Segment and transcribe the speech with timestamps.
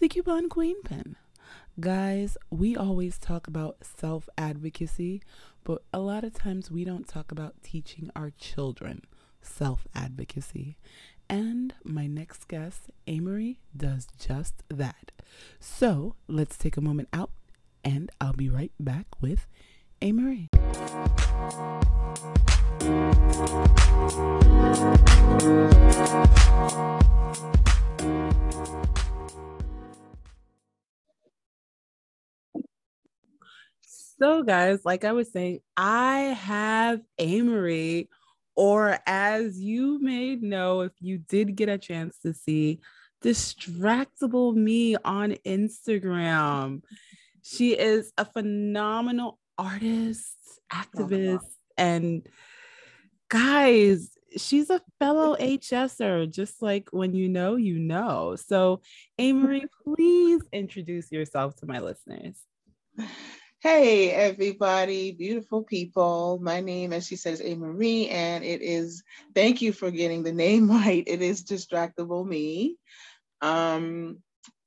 [0.00, 1.16] the Coupon Queen Pen.
[1.78, 5.22] Guys, we always talk about self advocacy,
[5.64, 9.02] but a lot of times we don't talk about teaching our children
[9.42, 10.76] self advocacy.
[11.28, 15.12] And my next guest, Amory, does just that.
[15.58, 17.30] So let's take a moment out,
[17.82, 19.46] and I'll be right back with
[20.02, 20.50] Amory.
[34.18, 38.08] So, guys, like I was saying, I have Amory,
[38.54, 42.80] or as you may know, if you did get a chance to see
[43.24, 46.82] Distractible Me on Instagram.
[47.42, 50.36] She is a phenomenal artist,
[50.70, 51.40] activist,
[51.76, 52.26] and
[53.28, 58.36] guys, she's a fellow HSer, just like when you know, you know.
[58.36, 58.82] So,
[59.18, 62.36] Amory, please introduce yourself to my listeners.
[63.64, 66.38] Hey, everybody, beautiful people.
[66.42, 67.54] My name, as she says, A.
[67.54, 69.02] Marie, and it is,
[69.34, 71.02] thank you for getting the name right.
[71.06, 72.76] It is Distractable Me.
[73.40, 74.18] Um,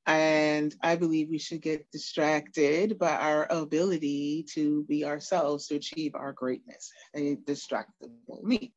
[0.07, 6.15] and I believe we should get distracted by our ability to be ourselves to achieve
[6.15, 6.91] our greatness.
[7.15, 8.73] A distractible me.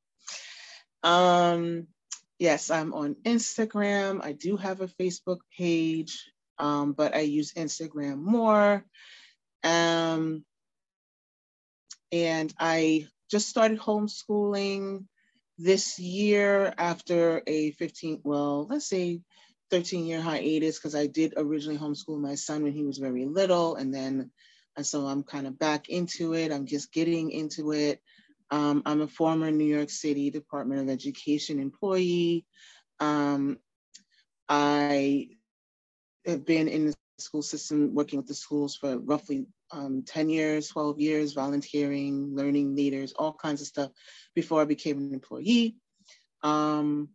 [1.03, 1.87] Um,
[2.39, 4.23] yes, I'm on Instagram.
[4.23, 8.85] I do have a Facebook page, um, but I use Instagram more.
[9.63, 10.45] Um,
[12.13, 15.05] and I just started homeschooling
[15.59, 19.21] this year after a 15, well, let's say
[19.71, 23.77] 13 year hiatus, because I did originally homeschool my son when he was very little.
[23.77, 24.31] And then,
[24.77, 26.51] and so I'm kind of back into it.
[26.51, 28.01] I'm just getting into it.
[28.51, 32.45] Um, I'm a former New York City Department of Education employee.
[32.99, 33.59] Um,
[34.49, 35.29] I
[36.27, 40.69] have been in the school system, working with the schools for roughly um, 10 years,
[40.69, 43.91] 12 years, volunteering, learning leaders, all kinds of stuff
[44.35, 45.77] before I became an employee.
[46.43, 47.11] Um,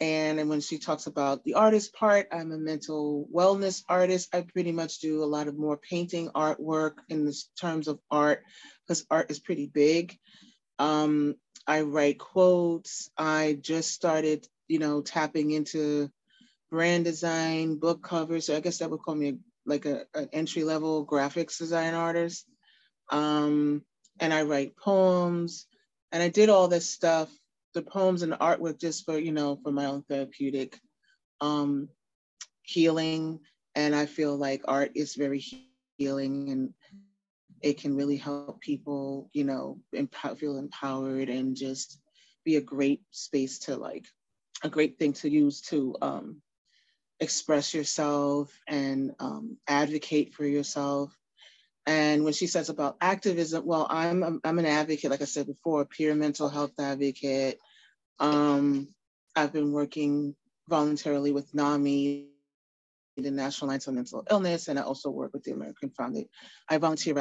[0.00, 4.34] and, and when she talks about the artist part, I'm a mental wellness artist.
[4.34, 8.42] I pretty much do a lot of more painting artwork in the terms of art,
[8.86, 10.16] because art is pretty big.
[10.78, 13.10] Um, I write quotes.
[13.18, 16.10] I just started, you know, tapping into
[16.70, 18.46] brand design, book covers.
[18.46, 19.34] So I guess that would call me a,
[19.70, 22.46] like a, an entry level graphics design artist.
[23.10, 23.82] Um,
[24.20, 25.66] and I write poems.
[26.12, 27.30] And I did all this stuff,
[27.72, 30.78] the poems and the artwork just for, you know, for my own therapeutic
[31.40, 31.88] um,
[32.62, 33.40] healing.
[33.74, 35.44] And I feel like art is very
[35.96, 36.74] healing and
[37.62, 39.78] it can really help people, you know,
[40.36, 42.00] feel empowered and just
[42.44, 44.06] be a great space to like,
[44.64, 46.42] a great thing to use to um,
[47.20, 51.14] express yourself and um, advocate for yourself.
[51.86, 55.82] And when she says about activism, well, I'm, I'm, an advocate, like I said before,
[55.82, 57.58] a peer mental health advocate.
[58.18, 58.88] Um,
[59.34, 60.34] I've been working
[60.68, 62.26] voluntarily with NAMI,
[63.16, 66.28] the National Alliance on Mental Illness, and I also work with the American Foundation.
[66.68, 67.14] I volunteer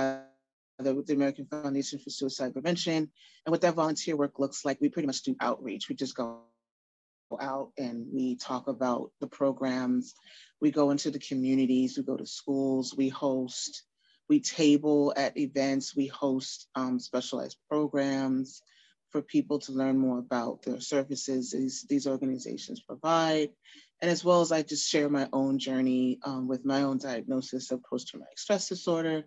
[0.79, 3.11] rather with the American Foundation for Suicide Prevention.
[3.45, 5.89] And what that volunteer work looks like, we pretty much do outreach.
[5.89, 6.41] We just go
[7.39, 10.13] out and we talk about the programs.
[10.61, 13.83] We go into the communities, we go to schools, we host,
[14.27, 18.61] we table at events, we host um, specialized programs
[19.11, 23.49] for people to learn more about the services these, these organizations provide.
[24.01, 27.71] And as well as I just share my own journey um, with my own diagnosis
[27.71, 29.25] of post-traumatic stress disorder.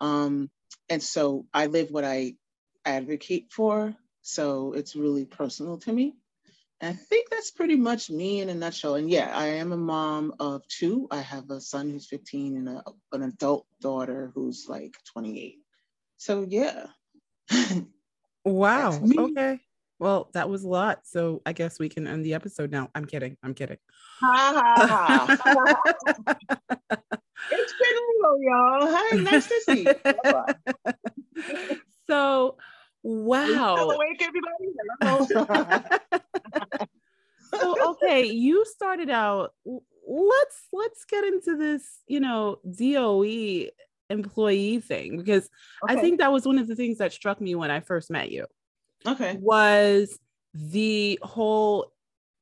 [0.00, 0.50] Um,
[0.88, 2.34] and so I live what I
[2.84, 3.94] advocate for.
[4.22, 6.14] So it's really personal to me.
[6.82, 8.94] I think that's pretty much me in a nutshell.
[8.94, 11.06] And yeah, I am a mom of two.
[11.10, 12.82] I have a son who's 15 and a,
[13.12, 15.58] an adult daughter who's like 28.
[16.16, 16.86] So yeah.
[18.44, 19.02] wow.
[19.18, 19.60] Okay.
[19.98, 21.00] Well, that was a lot.
[21.04, 22.88] So I guess we can end the episode now.
[22.94, 23.36] I'm kidding.
[23.42, 23.76] I'm kidding.
[27.50, 28.88] it's been real, y'all.
[28.90, 29.94] Hi, nice to see you.
[32.06, 32.56] so
[33.02, 33.90] Wow.
[33.90, 35.90] awake, everybody.
[37.60, 39.52] so okay, you started out.
[39.64, 43.70] Let's let's get into this, you know, DOE
[44.08, 45.48] employee thing because
[45.84, 45.94] okay.
[45.94, 48.30] I think that was one of the things that struck me when I first met
[48.30, 48.46] you.
[49.06, 49.36] Okay.
[49.40, 50.18] Was
[50.52, 51.92] the whole,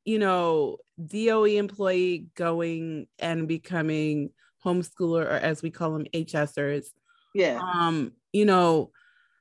[0.05, 4.31] you know, DOE employee going and becoming
[4.65, 6.87] homeschooler or as we call them HSers.
[7.35, 7.61] Yeah.
[7.61, 8.91] Um, you know,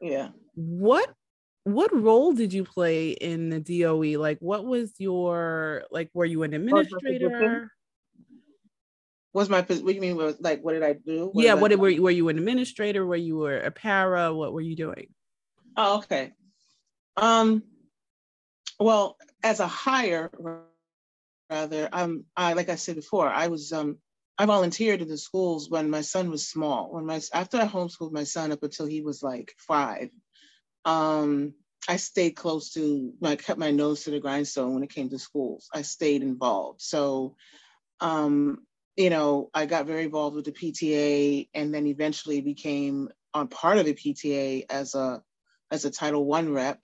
[0.01, 1.13] yeah what
[1.67, 4.19] what role did you play in the DOE?
[4.19, 6.09] Like, what was your like?
[6.13, 7.71] Were you an administrator?
[9.33, 10.15] Was my what do you mean?
[10.15, 11.29] Was Like, what did I do?
[11.33, 13.05] What yeah, what did, were you, were you an administrator?
[13.05, 14.33] Were you were a para?
[14.33, 15.07] What were you doing?
[15.75, 16.31] Oh, okay.
[17.17, 17.63] Um,
[18.79, 20.31] well, as a hire,
[21.49, 23.97] rather, um, I like I said before, I was um,
[24.37, 26.93] I volunteered in the schools when my son was small.
[26.93, 30.09] When my after I homeschooled my son up until he was like five,
[30.87, 31.53] um,
[31.89, 35.19] I stayed close to, I kept my nose to the grindstone when it came to
[35.19, 35.69] schools.
[35.73, 36.81] I stayed involved.
[36.81, 37.35] So,
[37.99, 38.59] um,
[38.95, 43.77] you know, I got very involved with the PTA and then eventually became on part
[43.77, 45.21] of the PTA as a
[45.69, 46.79] as a Title One rep.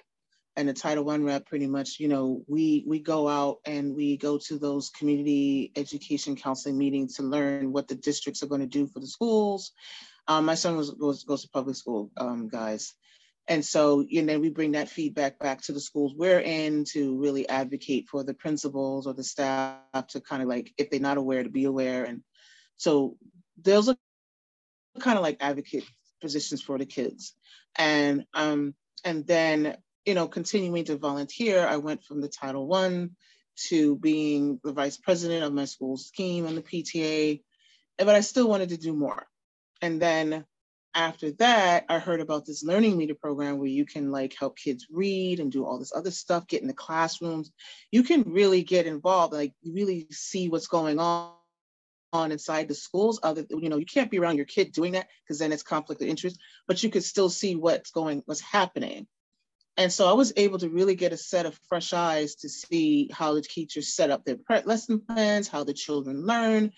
[0.56, 4.18] And the Title One rep, pretty much, you know, we we go out and we
[4.18, 8.68] go to those community education counseling meetings to learn what the districts are going to
[8.68, 9.72] do for the schools.
[10.28, 12.94] Um, my son was goes, goes to public school, um, guys,
[13.48, 17.18] and so, you know, we bring that feedback back to the schools we're in to
[17.18, 21.18] really advocate for the principals or the staff to kind of like, if they're not
[21.18, 22.06] aware, to be aware.
[22.06, 22.24] And
[22.78, 23.18] so
[23.62, 23.98] those are
[25.00, 25.84] kind of like advocate
[26.22, 27.36] positions for the kids.
[27.76, 29.76] And um, and then,
[30.06, 33.12] you know, continuing to volunteer, I went from the Title One
[33.68, 37.42] to being the vice president of my school scheme and the PTA,
[37.98, 39.28] but I still wanted to do more.
[39.82, 40.46] And then
[40.96, 44.88] after that, I heard about this learning leader program where you can like help kids
[44.92, 47.52] read and do all this other stuff, get in the classrooms.
[47.92, 51.32] You can really get involved, like you really see what's going on
[52.12, 53.20] on inside the schools.
[53.24, 56.02] Other, you know, you can't be around your kid doing that because then it's conflict
[56.02, 59.08] of interest, but you could still see what's going, what's happening.
[59.76, 63.10] And so I was able to really get a set of fresh eyes to see
[63.12, 66.72] how the teachers set up their lesson plans, how the children learn,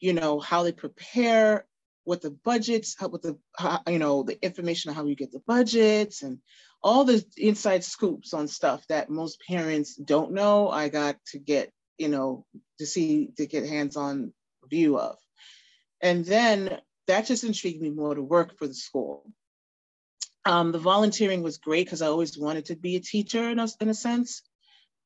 [0.00, 1.64] you know, how they prepare
[2.04, 5.32] what the budgets, how, what the, how, you know, the information on how you get
[5.32, 6.38] the budgets and
[6.82, 10.68] all the inside scoops on stuff that most parents don't know.
[10.68, 12.44] I got to get, you know,
[12.78, 14.32] to see, to get hands-on
[14.68, 15.16] view of.
[16.00, 19.30] And then that just intrigued me more to work for the school.
[20.44, 23.68] Um, the volunteering was great because I always wanted to be a teacher in a,
[23.80, 24.42] in a sense.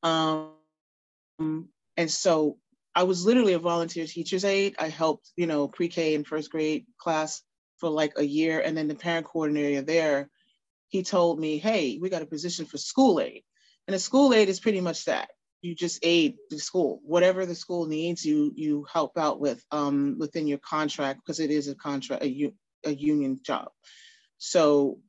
[0.03, 0.53] Um,
[1.39, 2.57] and so
[2.97, 4.77] I was literally a volunteer teacher's aide.
[4.79, 7.43] I helped, you know, pre-K and first grade class
[7.77, 8.59] for like a year.
[8.61, 10.31] And then the parent coordinator there,
[10.89, 13.45] he told me, hey, we got a position for school aide.
[13.87, 15.29] And a school aide is pretty much that.
[15.61, 17.01] You just aid the school.
[17.05, 21.51] Whatever the school needs, you you help out with um, within your contract because it
[21.51, 22.53] is a contract, a,
[22.85, 23.69] a union job.
[24.39, 25.01] So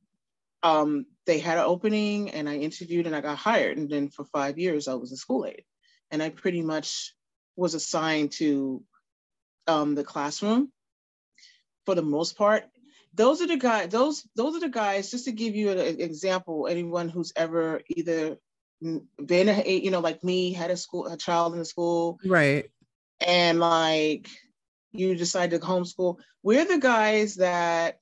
[0.62, 3.78] um, they had an opening and I interviewed and I got hired.
[3.78, 5.64] And then for five years, I was a school aide.
[6.12, 7.14] And I pretty much
[7.58, 8.82] was assigned to
[9.68, 10.72] um, the classroom
[11.86, 12.64] for the most part.
[13.14, 16.68] Those are the guys, those, those are the guys, just to give you an example,
[16.70, 18.38] anyone who's ever either
[18.80, 22.20] been, a, you know, like me, had a school, a child in the school.
[22.24, 22.70] Right.
[23.20, 24.30] And like
[24.92, 26.18] you decide to homeschool.
[26.44, 28.00] We're the guys that,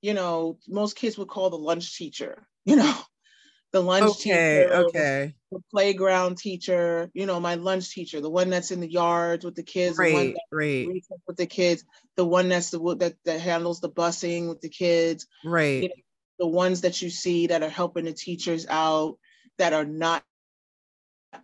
[0.00, 2.94] you know, most kids would call the lunch teacher, you know,
[3.72, 8.50] the lunch okay, teacher, okay, the playground teacher, you know, my lunch teacher, the one
[8.50, 11.84] that's in the yards with the kids, right, the one right, with the kids,
[12.16, 15.94] the one that's the that that handles the busing with the kids, right, you know,
[16.38, 19.18] the ones that you see that are helping the teachers out
[19.58, 20.24] that are not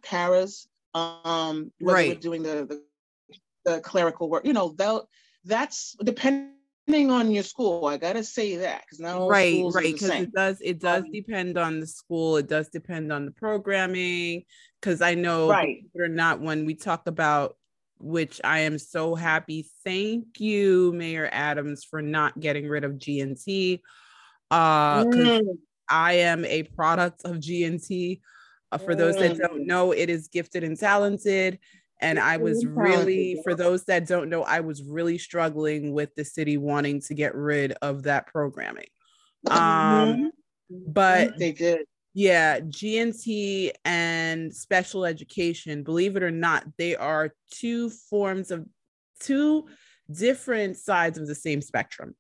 [0.02, 2.82] paras, um, right, doing the, the
[3.64, 5.02] the clerical work, you know, that
[5.44, 6.55] that's depending
[6.86, 7.86] depending on your school.
[7.86, 11.12] I gotta say that because not all right, right, because it does it does um,
[11.12, 12.36] depend on the school.
[12.36, 14.44] It does depend on the programming.
[14.80, 17.56] Because I know, right, or not, when we talk about
[17.98, 19.66] which I am so happy.
[19.84, 23.82] Thank you, Mayor Adams, for not getting rid of G&T.
[24.50, 25.42] Uh, mm.
[25.88, 28.20] I am a product of G&T.
[28.72, 29.66] Uh, for those that don't mm.
[29.66, 31.58] know, it is gifted and talented.
[32.00, 36.24] And I was really, for those that don't know, I was really struggling with the
[36.24, 38.88] city wanting to get rid of that programming.
[39.48, 40.26] Um, mm-hmm.
[40.88, 41.86] but they did.
[42.12, 48.66] Yeah, G&T and special education, believe it or not, they are two forms of
[49.20, 49.66] two
[50.10, 52.14] different sides of the same spectrum.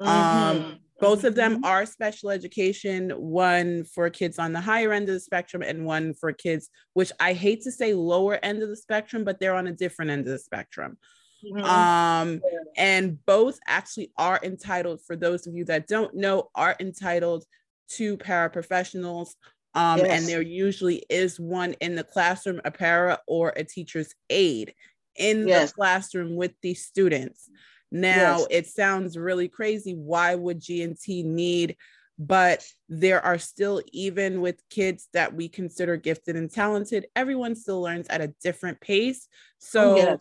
[0.00, 0.64] Um, mm-hmm.
[0.64, 1.64] Um, both of them mm-hmm.
[1.64, 6.14] are special education, one for kids on the higher end of the spectrum and one
[6.14, 9.66] for kids, which I hate to say lower end of the spectrum, but they're on
[9.66, 10.96] a different end of the spectrum.
[11.44, 11.64] Mm-hmm.
[11.64, 12.40] Um,
[12.76, 17.44] and both actually are entitled, for those of you that don't know, are entitled
[17.90, 19.30] to paraprofessionals.
[19.74, 20.08] Um, yes.
[20.08, 24.74] And there usually is one in the classroom, a para or a teacher's aide
[25.16, 25.70] in yes.
[25.70, 27.50] the classroom with these students.
[27.94, 28.46] Now yes.
[28.50, 29.94] it sounds really crazy.
[29.94, 31.76] Why would G&T need
[32.18, 37.80] but there are still even with kids that we consider gifted and talented everyone still
[37.80, 39.26] learns at a different pace
[39.58, 40.18] so oh,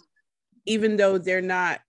[0.65, 1.81] even though they're not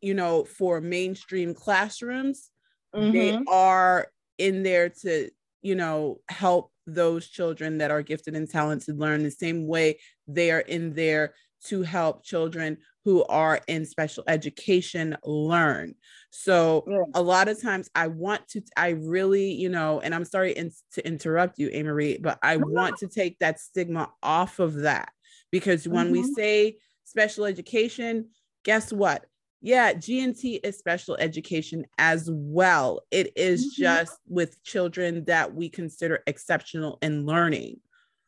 [0.00, 2.50] you know for mainstream classrooms
[2.94, 3.12] mm-hmm.
[3.12, 4.08] they are
[4.38, 5.28] in there to
[5.60, 10.50] you know help those children that are gifted and talented learn the same way they
[10.50, 11.34] are in there
[11.66, 15.94] to help children who are in special education learn.
[16.30, 17.02] So yeah.
[17.14, 20.70] a lot of times I want to, I really, you know, and I'm sorry in,
[20.92, 25.10] to interrupt you, Marie, but I want to take that stigma off of that
[25.50, 26.22] because when mm-hmm.
[26.22, 28.30] we say special education,
[28.64, 29.26] guess what?
[29.60, 33.00] Yeah, G&T is special education as well.
[33.10, 33.82] It is mm-hmm.
[33.82, 37.80] just with children that we consider exceptional in learning.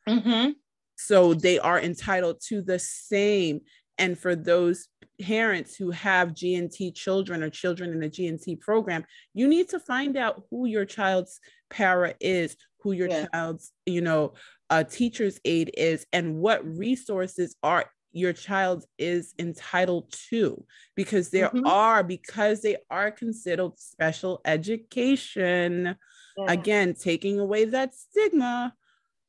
[0.07, 0.51] Mm-hmm.
[0.97, 3.61] So they are entitled to the same.
[3.97, 4.87] And for those
[5.21, 10.17] parents who have G&T children or children in the G&T program, you need to find
[10.17, 11.39] out who your child's
[11.69, 13.27] para is, who your yeah.
[13.31, 14.33] child's, you know,
[14.69, 20.63] uh, teacher's aide is, and what resources are your child is entitled to
[20.95, 21.67] because there mm-hmm.
[21.67, 25.95] are because they are considered special education
[26.37, 26.51] yeah.
[26.51, 28.73] again taking away that stigma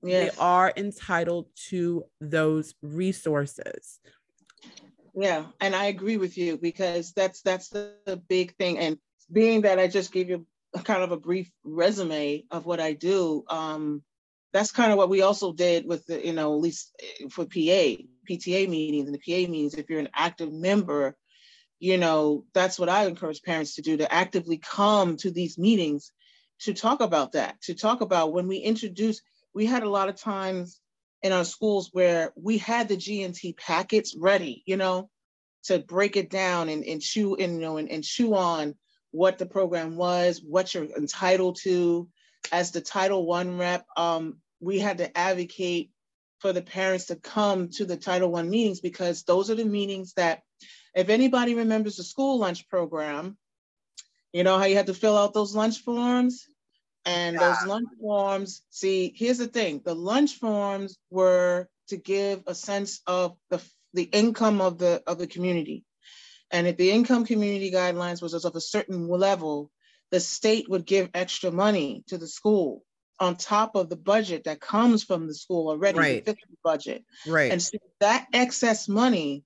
[0.03, 0.35] yes.
[0.35, 4.01] they are entitled to those resources.
[5.15, 8.79] Yeah and i agree with you because that's that's the, the big thing.
[8.79, 8.99] And
[9.31, 12.93] being that i just gave you a kind of a brief resume of what i
[12.93, 14.03] do um
[14.53, 16.95] that's kind of what we also did with the you know at least
[17.31, 17.97] for pa
[18.29, 19.75] pta meetings and the pa meetings.
[19.75, 21.17] If you're an active member
[21.81, 26.13] you know that's what i encourage parents to do to actively come to these meetings
[26.61, 29.21] to talk about that to talk about when we introduce
[29.55, 30.81] we had a lot of times
[31.23, 35.11] in our schools where we had the G&T packets ready, you know,
[35.65, 38.75] to break it down and, and chew and you know and, and chew on
[39.11, 42.09] what the program was, what you're entitled to.
[42.53, 45.91] As the Title One rep, um, we had to advocate
[46.39, 50.15] for the parents to come to the Title One meetings because those are the meetings
[50.15, 50.43] that,
[50.95, 53.37] if anybody remembers the school lunch program,
[54.33, 56.47] you know how you had to fill out those lunch forms
[57.09, 57.49] and yeah.
[57.49, 63.01] those lunch forms, see, here's the thing the lunch forms were to give a sense
[63.07, 63.61] of the,
[63.95, 65.85] the income of the, of the community.
[66.51, 69.71] And if the income community guidelines was of a certain level,
[70.11, 72.83] the state would give extra money to the school
[73.21, 76.25] on top of the budget that comes from the school already, right.
[76.25, 77.05] the budget.
[77.27, 77.51] Right.
[77.51, 79.45] And so that excess money,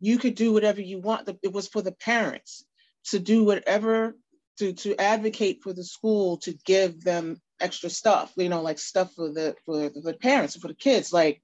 [0.00, 1.28] you could do whatever you want.
[1.42, 2.64] It was for the parents
[3.06, 4.16] to do whatever
[4.58, 9.12] to to advocate for the school to give them extra stuff, you know, like stuff
[9.14, 11.12] for the for the parents for the kids.
[11.12, 11.42] Like,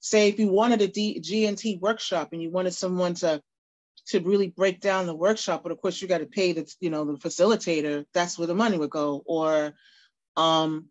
[0.00, 3.42] say if you wanted a D, G&T workshop and you wanted someone to
[4.06, 6.90] to really break down the workshop, but of course you got to pay the you
[6.90, 8.04] know the facilitator.
[8.12, 9.74] That's where the money would go, or
[10.36, 10.86] um,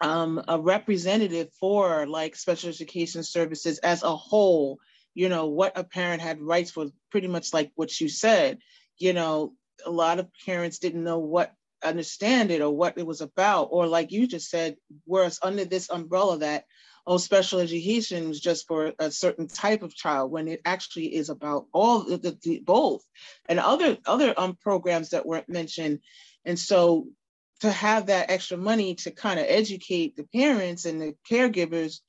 [0.00, 4.78] um, a representative for like special education services as a whole.
[5.14, 8.58] You know what a parent had rights for, pretty much like what you said.
[8.98, 11.52] You know a lot of parents didn't know what
[11.84, 13.68] understand it or what it was about.
[13.70, 16.64] Or like you just said whereas under this umbrella that
[17.06, 21.30] oh special education is just for a certain type of child when it actually is
[21.30, 23.02] about all the, the, the both.
[23.48, 26.00] And other other um, programs that weren't mentioned.
[26.44, 27.08] And so
[27.60, 32.00] to have that extra money to kind of educate the parents and the caregivers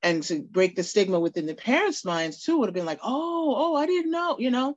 [0.00, 3.54] and to break the stigma within the parents' minds too would have been like, oh,
[3.56, 4.76] oh, I didn't know, you know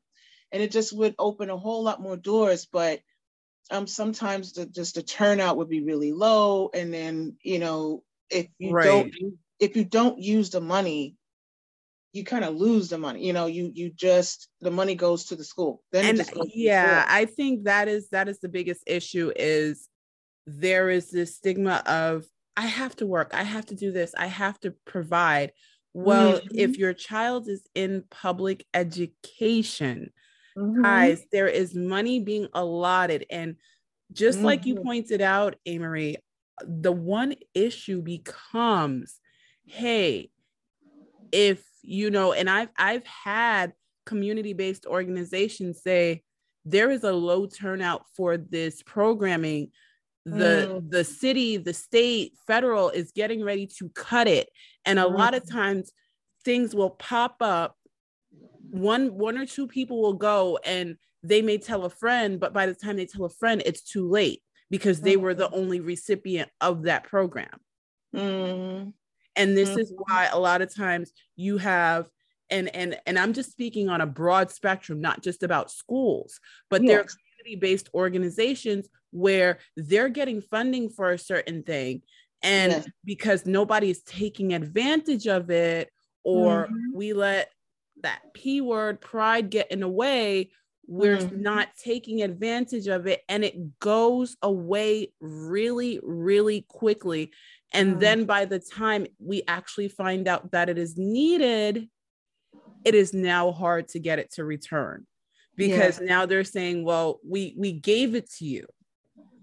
[0.56, 2.66] and it just would open a whole lot more doors.
[2.66, 3.02] But
[3.72, 8.48] um, sometimes the, just the turnout would be really low, and then you know if
[8.58, 8.86] you right.
[8.86, 9.14] don't
[9.60, 11.18] if you don't use the money,
[12.14, 13.28] you kind of lose the money.
[13.28, 15.84] You know, you you just the money goes to the school.
[15.92, 19.90] Then and yeah, I think that is that is the biggest issue is
[20.48, 22.24] there is this stigma of
[22.56, 25.52] I have to work, I have to do this, I have to provide.
[25.94, 26.58] Well, mm-hmm.
[26.58, 30.12] if your child is in public education,
[30.58, 30.82] mm-hmm.
[30.82, 33.26] guys, there is money being allotted.
[33.30, 33.56] And
[34.12, 34.46] just mm-hmm.
[34.46, 34.84] like you mm-hmm.
[34.84, 36.18] pointed out, Amory,
[36.62, 39.20] the one issue becomes
[39.68, 40.30] hey,
[41.32, 43.74] if you know, and I've I've had
[44.06, 46.24] community-based organizations say
[46.64, 49.72] there is a low turnout for this programming
[50.26, 50.90] the mm.
[50.90, 54.50] the city the state federal is getting ready to cut it
[54.84, 55.16] and a mm.
[55.16, 55.58] lot of mm-hmm.
[55.58, 55.92] times
[56.44, 57.78] things will pop up
[58.76, 62.66] one one or two people will go and they may tell a friend but by
[62.66, 65.56] the time they tell a friend it's too late because they were the mm-hmm.
[65.56, 67.60] only recipient of that program
[68.16, 68.92] mm.
[69.36, 69.80] and this mm.
[69.80, 72.08] is why a lot of times you have
[72.50, 76.40] and and and i'm just speaking on a broad spectrum not just about schools
[76.70, 76.90] but yes.
[76.90, 82.02] there are community-based organizations where they're getting funding for a certain thing
[82.44, 82.88] and yes.
[83.04, 83.44] because
[83.84, 85.90] is taking advantage of it
[86.24, 86.98] or mm-hmm.
[86.98, 87.52] we let
[88.06, 90.50] that p word pride get in the way
[90.88, 91.42] we're mm-hmm.
[91.42, 97.32] not taking advantage of it and it goes away really really quickly
[97.74, 98.00] and mm-hmm.
[98.00, 101.90] then by the time we actually find out that it is needed
[102.84, 105.08] it is now hard to get it to return
[105.56, 106.06] because yeah.
[106.06, 108.68] now they're saying well we we gave it to you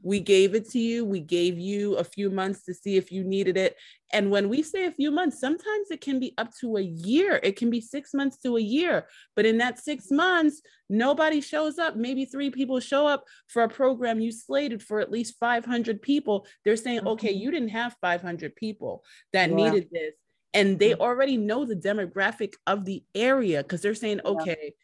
[0.02, 1.04] we gave it to you.
[1.04, 3.76] We gave you a few months to see if you needed it.
[4.12, 7.40] And when we say a few months, sometimes it can be up to a year.
[7.42, 9.06] It can be six months to a year.
[9.36, 11.96] But in that six months, nobody shows up.
[11.96, 16.46] Maybe three people show up for a program you slated for at least 500 people.
[16.64, 17.40] They're saying, okay, mm-hmm.
[17.40, 19.56] you didn't have 500 people that yeah.
[19.56, 20.14] needed this.
[20.52, 21.00] And they mm-hmm.
[21.00, 24.74] already know the demographic of the area because they're saying, okay,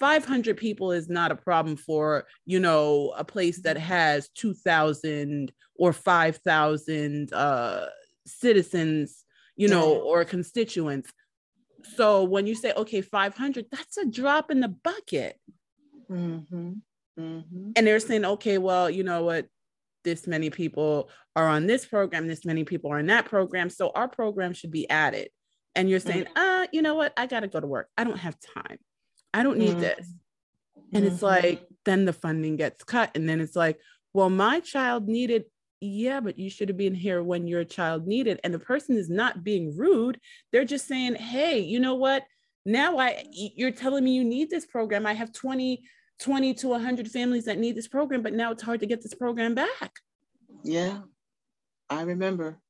[0.00, 5.92] 500 people is not a problem for you know a place that has 2000 or
[5.92, 7.86] 5000 uh
[8.26, 9.24] citizens
[9.56, 11.12] you know or constituents.
[11.96, 15.38] So when you say okay 500 that's a drop in the bucket.
[16.10, 16.72] Mm-hmm.
[17.18, 17.72] Mm-hmm.
[17.76, 19.46] and they're saying okay well you know what?
[20.02, 23.90] This many people are on this program this many people are in that program so
[23.90, 25.28] our program should be added.
[25.74, 26.62] And you're saying mm-hmm.
[26.62, 27.12] uh you know what?
[27.18, 27.88] I gotta go to work.
[27.98, 28.78] I don't have time
[29.32, 29.80] I don't need mm-hmm.
[29.80, 30.12] this.
[30.92, 31.14] And mm-hmm.
[31.14, 33.10] it's like, then the funding gets cut.
[33.14, 33.78] And then it's like,
[34.12, 35.44] well, my child needed,
[35.80, 38.40] yeah, but you should have been here when your child needed.
[38.44, 40.18] And the person is not being rude.
[40.52, 42.24] They're just saying, hey, you know what?
[42.66, 45.06] Now I you're telling me you need this program.
[45.06, 45.82] I have 20,
[46.18, 49.14] 20 to 100 families that need this program, but now it's hard to get this
[49.14, 49.92] program back.
[50.62, 50.98] Yeah.
[51.88, 52.60] I remember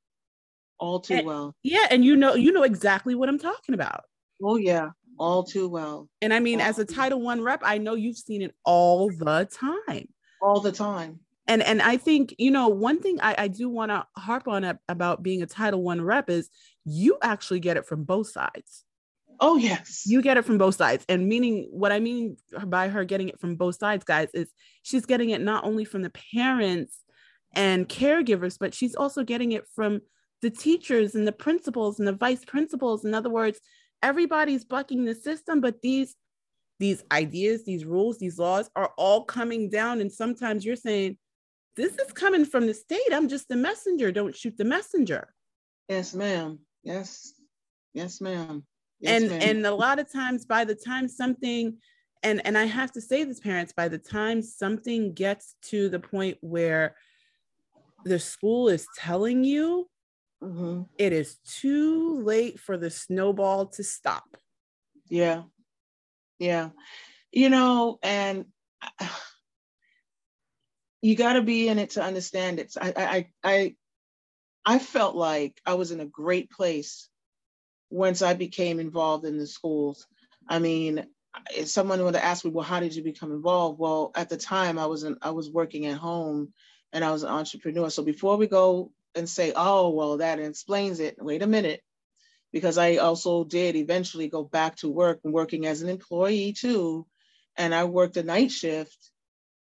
[0.79, 1.57] all too and, well.
[1.63, 4.05] Yeah, and you know you know exactly what I'm talking about.
[4.43, 6.09] Oh yeah all too well.
[6.23, 9.11] And I mean, all as a Title One rep, I know you've seen it all
[9.11, 10.09] the time.
[10.43, 11.21] All the time.
[11.47, 14.79] And and I think you know one thing I, I do want to harp on
[14.89, 16.49] about being a Title One rep is
[16.85, 18.85] you actually get it from both sides.
[19.41, 21.05] Oh yes, you get it from both sides.
[21.09, 24.51] And meaning what I mean by her getting it from both sides, guys, is
[24.83, 26.99] she's getting it not only from the parents
[27.53, 30.01] and caregivers, but she's also getting it from
[30.41, 33.05] the teachers and the principals and the vice principals.
[33.05, 33.61] In other words,
[34.03, 36.15] everybody's bucking the system, but these
[36.79, 40.01] these ideas, these rules, these laws are all coming down.
[40.01, 41.19] And sometimes you're saying,
[41.77, 43.13] this is coming from the state.
[43.13, 44.11] I'm just the messenger.
[44.11, 45.35] Don't shoot the messenger.
[45.89, 46.59] Yes, ma'am.
[46.83, 47.35] Yes.
[47.93, 48.65] Yes, ma'am.
[49.01, 49.41] Yes, and ma'am.
[49.43, 51.77] and a lot of times by the time something
[52.23, 56.01] and and I have to say this parents by the time something gets to the
[56.01, 56.97] point where
[58.05, 59.89] the school is telling you
[60.43, 60.83] Mm-hmm.
[60.99, 64.37] It is too late for the snowball to stop.
[65.09, 65.43] Yeah.
[66.39, 66.71] Yeah.
[67.31, 68.47] You know, and
[71.03, 72.75] you got to be in it to understand it.
[72.81, 73.75] I, I, I,
[74.65, 77.09] I felt like I was in a great place
[77.91, 80.07] once I became involved in the schools.
[80.49, 81.07] I mean,
[81.57, 83.79] if someone would have asked me, well, how did you become involved?
[83.79, 86.53] Well, at the time I was in, I was working at home
[86.93, 87.91] and I was an entrepreneur.
[87.91, 91.17] So before we go and say, oh, well, that explains it.
[91.19, 91.83] Wait a minute.
[92.53, 97.07] Because I also did eventually go back to work and working as an employee too.
[97.57, 99.11] And I worked a night shift.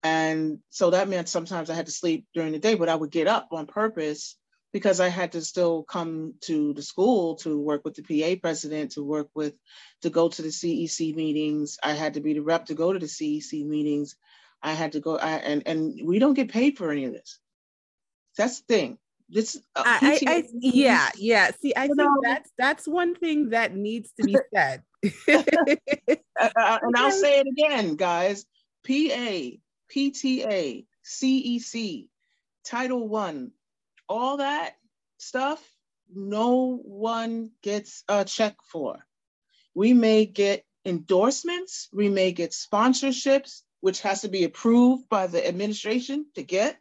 [0.02, 3.10] And so that meant sometimes I had to sleep during the day, but I would
[3.10, 4.36] get up on purpose
[4.72, 8.92] because I had to still come to the school to work with the PA president,
[8.92, 9.54] to work with,
[10.02, 11.78] to go to the CEC meetings.
[11.82, 14.16] I had to be the rep to go to the CEC meetings.
[14.62, 17.38] I had to go, I, and, and we don't get paid for any of this.
[18.36, 18.98] That's the thing
[19.28, 21.50] this uh, I, I, I, yeah yeah.
[21.60, 24.82] See i you think know, that's that's one thing that needs to be said.
[26.40, 28.46] Uh, uh, and i'll say it again guys.
[28.86, 28.92] Pa
[29.92, 32.08] pta cec
[32.64, 33.50] title one.
[34.08, 34.76] All that
[35.18, 35.62] stuff
[36.14, 39.04] no one gets a check for.
[39.74, 45.46] We may get endorsements we may get sponsorships which has to be approved by the
[45.46, 46.78] administration to get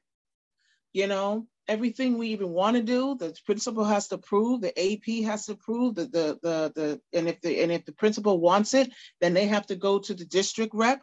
[0.94, 5.25] you know everything we even want to do, the principal has to approve, the AP
[5.25, 8.73] has to approve, the, the, the, the, and if the, and if the principal wants
[8.73, 11.01] it, then they have to go to the district rep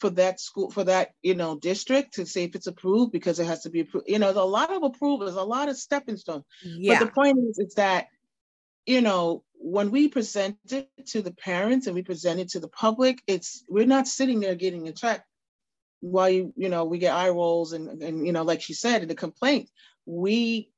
[0.00, 3.46] for that school, for that, you know, district to see if it's approved because it
[3.46, 4.08] has to be approved.
[4.08, 6.44] You know, there's a lot of approvals, a lot of stepping stones.
[6.62, 6.98] Yeah.
[6.98, 8.06] But the point is, is that,
[8.86, 12.68] you know, when we present it to the parents and we present it to the
[12.68, 15.24] public, it's, we're not sitting there getting a check
[16.00, 19.02] while you, you know, we get eye rolls and, and, you know, like she said,
[19.02, 19.68] in the complaint,
[20.08, 20.72] we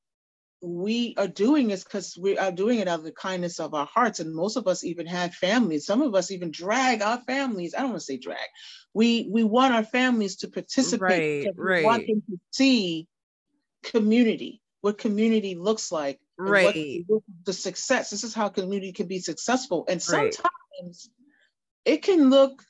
[0.61, 3.87] we are doing this because we are doing it out of the kindness of our
[3.87, 4.19] hearts.
[4.19, 5.87] And most of us even have families.
[5.87, 7.73] Some of us even drag our families.
[7.73, 8.37] I don't want to say drag.
[8.93, 11.47] We we want our families to participate.
[11.47, 11.79] Right, right.
[11.79, 13.07] We want them to see
[13.83, 16.19] community, what community looks like.
[16.37, 17.05] and what Right.
[17.45, 18.09] the success.
[18.09, 19.85] This is how community can be successful.
[19.87, 20.35] And Right.
[20.35, 21.09] sometimes
[21.85, 22.61] it can look,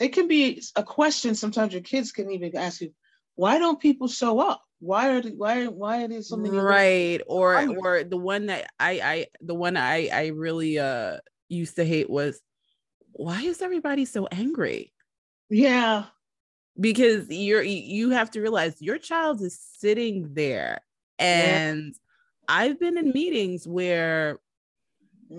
[0.00, 1.34] it can be a question.
[1.34, 2.92] Sometimes your kids can even ask you,
[3.34, 4.65] why don't people show up?
[4.80, 7.78] Why are the, why why are there so many right or hungry.
[7.80, 12.10] or the one that i i the one i i really uh used to hate
[12.10, 12.42] was
[13.12, 14.92] why is everybody so angry
[15.48, 16.06] Yeah,
[16.80, 20.80] because you're you have to realize your child is sitting there
[21.18, 21.94] and
[22.48, 24.38] i've been in meetings where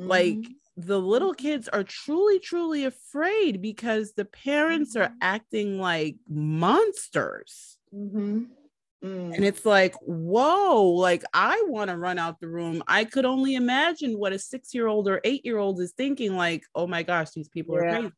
[0.06, 0.56] like Mhm.
[0.76, 8.57] the little kids are truly truly afraid because the parents are acting like monsters Mhm.
[9.03, 9.36] Mm.
[9.36, 13.53] and it's like whoa like i want to run out the room i could only
[13.53, 17.03] imagine what a six year old or eight year old is thinking like oh my
[17.03, 18.12] gosh these people are crazy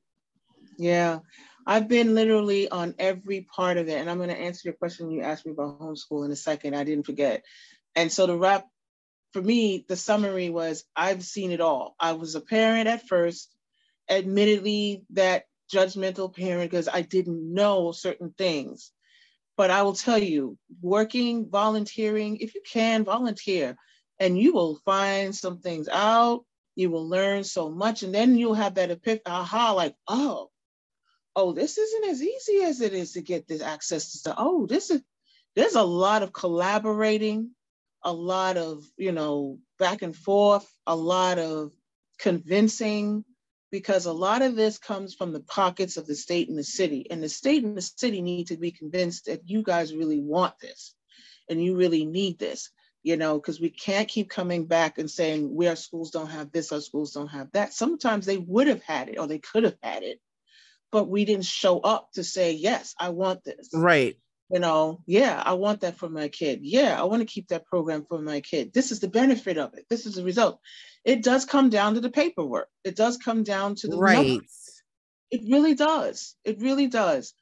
[0.77, 1.19] Yeah,
[1.67, 3.99] I've been literally on every part of it.
[3.99, 6.75] And I'm going to answer your question you asked me about homeschool in a second.
[6.75, 7.43] I didn't forget.
[7.95, 8.65] And so the wrap
[9.33, 11.95] for me, the summary was I've seen it all.
[11.99, 13.53] I was a parent at first,
[14.09, 18.91] admittedly, that judgmental parent because I didn't know certain things.
[19.59, 23.75] But I will tell you, working, volunteering, if you can volunteer,
[24.17, 26.45] and you will find some things out.
[26.75, 30.49] You will learn so much, and then you'll have that epiphany, aha, like, oh,
[31.35, 34.35] oh, this isn't as easy as it is to get this access to stuff.
[34.37, 35.01] Oh, this is
[35.57, 37.51] there's a lot of collaborating,
[38.01, 41.73] a lot of you know back and forth, a lot of
[42.17, 43.25] convincing,
[43.71, 47.08] because a lot of this comes from the pockets of the state and the city,
[47.10, 50.53] and the state and the city need to be convinced that you guys really want
[50.60, 50.95] this,
[51.49, 52.71] and you really need this.
[53.01, 56.51] You know, because we can't keep coming back and saying we our schools don't have
[56.51, 57.73] this, our schools don't have that.
[57.73, 60.19] Sometimes they would have had it or they could have had it,
[60.91, 63.69] but we didn't show up to say, yes, I want this.
[63.73, 64.17] right
[64.51, 66.62] You know, yeah, I want that for my kid.
[66.63, 68.73] Yeah, I want to keep that program for my kid.
[68.73, 69.85] This is the benefit of it.
[69.89, 70.59] This is the result.
[71.05, 72.67] It does come down to the paperwork.
[72.83, 74.81] It does come down to the right numbers.
[75.29, 76.35] It really does.
[76.43, 77.33] It really does.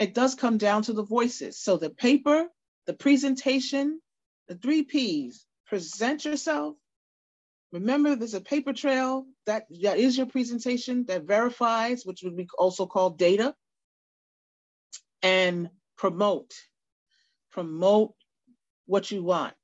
[0.00, 1.58] It does come down to the voices.
[1.58, 2.46] So the paper,
[2.86, 4.00] the presentation,
[4.48, 6.76] the three P's present yourself.
[7.72, 12.48] Remember, there's a paper trail that, that is your presentation that verifies, which would be
[12.56, 13.54] also called data,
[15.22, 16.52] and promote.
[17.52, 18.14] Promote
[18.86, 19.54] what you want,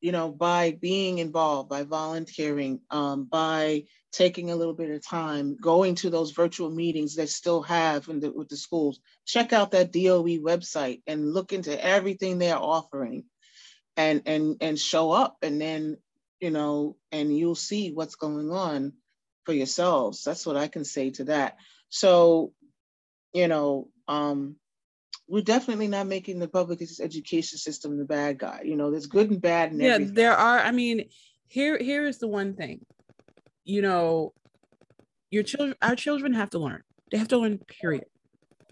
[0.00, 5.56] you know, by being involved, by volunteering, um, by taking a little bit of time,
[5.56, 9.00] going to those virtual meetings that still have the, with the schools.
[9.24, 13.24] Check out that DOE website and look into everything they're offering
[13.96, 15.96] and and and show up and then
[16.40, 18.92] you know and you'll see what's going on
[19.44, 21.56] for yourselves that's what i can say to that
[21.88, 22.52] so
[23.32, 24.56] you know um
[25.32, 29.30] we're definitely not making the public education system the bad guy you know there's good
[29.30, 30.14] and bad yeah everything.
[30.14, 31.08] there are i mean
[31.48, 32.84] here here is the one thing
[33.64, 34.32] you know
[35.30, 38.06] your children our children have to learn they have to learn period.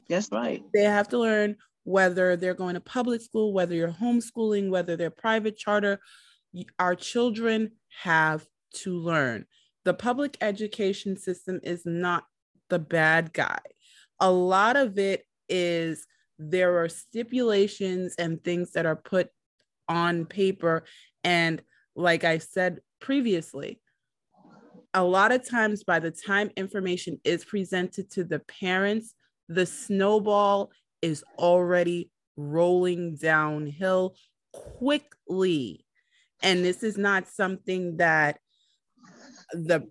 [0.09, 0.65] That's right.
[0.73, 5.11] They have to learn whether they're going to public school whether you're homeschooling whether they're
[5.11, 6.01] private charter
[6.81, 9.47] our children have to learn.
[9.85, 12.25] The public education system is not
[12.71, 13.61] the bad guy.
[14.19, 16.07] A lot of it is
[16.43, 19.29] there are stipulations and things that are put
[19.89, 20.85] on paper.
[21.25, 21.63] And
[21.97, 23.81] like i said previously
[24.95, 29.15] a lot of times by the time information is presented to the parents
[29.49, 30.71] the snowball
[31.03, 34.15] is already rolling downhill
[34.53, 35.85] quickly.
[36.43, 38.39] And this is not something that
[39.53, 39.89] the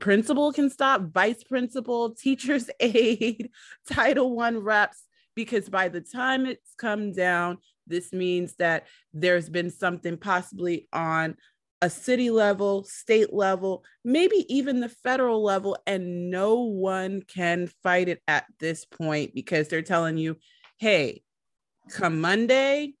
[0.00, 3.50] principal can stop vice principal teachers aid
[3.90, 5.02] title one reps
[5.38, 11.36] because by the time it's come down this means that there's been something possibly on
[11.80, 18.08] a city level, state level, maybe even the federal level, and no one can fight
[18.08, 20.36] it at this point because they're telling you,
[20.78, 21.22] hey,
[21.88, 22.94] come Monday,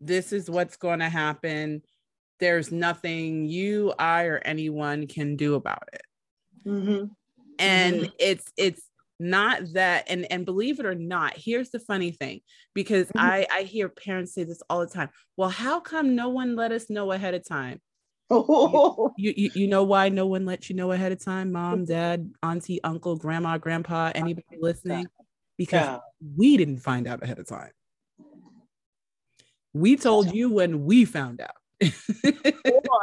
[0.00, 1.82] this is what's going to happen.
[2.40, 6.02] There's nothing you, I, or anyone can do about it.
[6.66, 7.10] Mhm.
[7.60, 8.82] And it's it's
[9.18, 12.40] not that and and believe it or not here's the funny thing
[12.74, 13.20] because Mhm.
[13.20, 16.70] i i hear parents say this all the time well how come no one let
[16.72, 17.80] us know ahead of time?
[18.30, 19.14] Mm-hmm.
[19.16, 21.52] you, you you know why no one lets you know ahead of time?
[21.52, 25.06] Mom dad auntie uncle grandma grandpa anybody listening?
[25.56, 25.98] Because Yeah.
[26.36, 27.70] we didn't find out ahead of time.
[29.72, 31.56] We told you when we found out.
[32.66, 33.00] Or,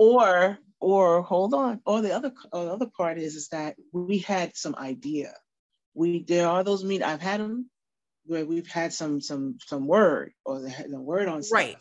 [0.00, 1.82] or, or hold on.
[1.84, 5.34] Or the other, or the other part is, is that we had some idea.
[5.92, 7.02] We there are those meet.
[7.02, 7.68] I've had them
[8.24, 11.76] where we've had some some some word or the, the word on stuff, right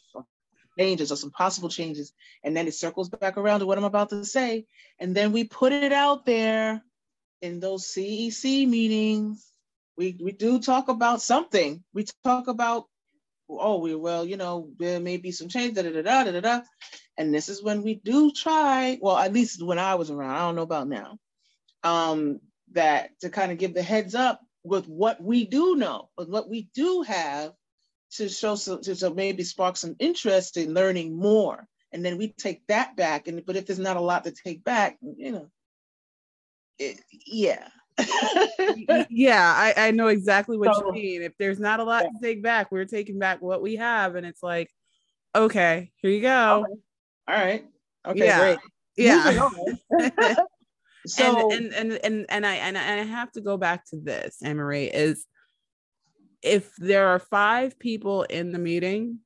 [0.78, 2.12] changes or some possible changes,
[2.44, 4.66] and then it circles back around to what I'm about to say,
[5.00, 6.82] and then we put it out there
[7.42, 9.46] in those CEC meetings.
[9.96, 11.84] We we do talk about something.
[11.94, 12.88] We talk about
[13.48, 16.40] oh we well you know there may be some change da da da da da
[16.42, 16.62] da,
[17.20, 18.98] and this is when we do try.
[19.02, 21.20] Well, at least when I was around, I don't know about now.
[21.84, 22.40] Um,
[22.72, 26.50] that to kind of give the heads up with what we do know, with what
[26.50, 27.52] we do have
[28.14, 31.68] to show some, to, to maybe spark some interest in learning more.
[31.92, 33.28] And then we take that back.
[33.28, 35.48] And but if there's not a lot to take back, you know,
[36.78, 37.68] it, yeah.
[39.10, 41.22] yeah, I, I know exactly what so, you mean.
[41.22, 42.10] If there's not a lot yeah.
[42.12, 44.72] to take back, we're taking back what we have, and it's like,
[45.36, 46.66] okay, here you go.
[46.66, 46.80] Okay.
[47.30, 47.64] All right.
[48.08, 48.40] Okay, yeah.
[48.40, 48.60] great.
[48.98, 49.50] Yeah.
[51.06, 54.40] so and, and and and and I and I have to go back to this,
[54.44, 55.26] Emery, is
[56.42, 59.20] if there are five people in the meeting,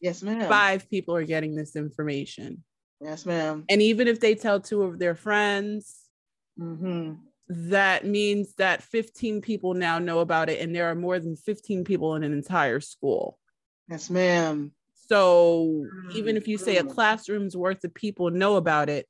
[0.00, 0.48] yes, ma'am.
[0.48, 2.62] Five people are getting this information.
[3.00, 3.64] Yes, ma'am.
[3.68, 5.96] And even if they tell two of their friends,
[6.58, 7.14] mm-hmm.
[7.48, 11.82] that means that 15 people now know about it, and there are more than 15
[11.82, 13.38] people in an entire school.
[13.88, 14.72] Yes, ma'am.
[15.10, 16.16] So mm-hmm.
[16.16, 19.06] even if you say a classroom's worth of people know about it,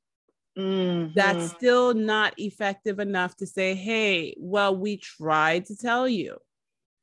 [0.57, 1.13] Mm-hmm.
[1.15, 6.35] That's still not effective enough to say, hey, well, we tried to tell you.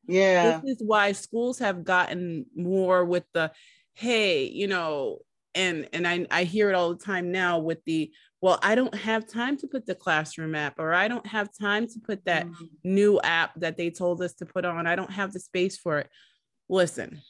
[0.06, 0.60] Yeah.
[0.60, 3.50] This is why schools have gotten more with the,
[3.94, 5.20] hey, you know,
[5.54, 8.94] and and I, I hear it all the time now with the well i don't
[8.94, 12.46] have time to put the classroom app or i don't have time to put that
[12.46, 12.64] mm-hmm.
[12.84, 16.00] new app that they told us to put on i don't have the space for
[16.00, 16.10] it
[16.68, 17.20] listen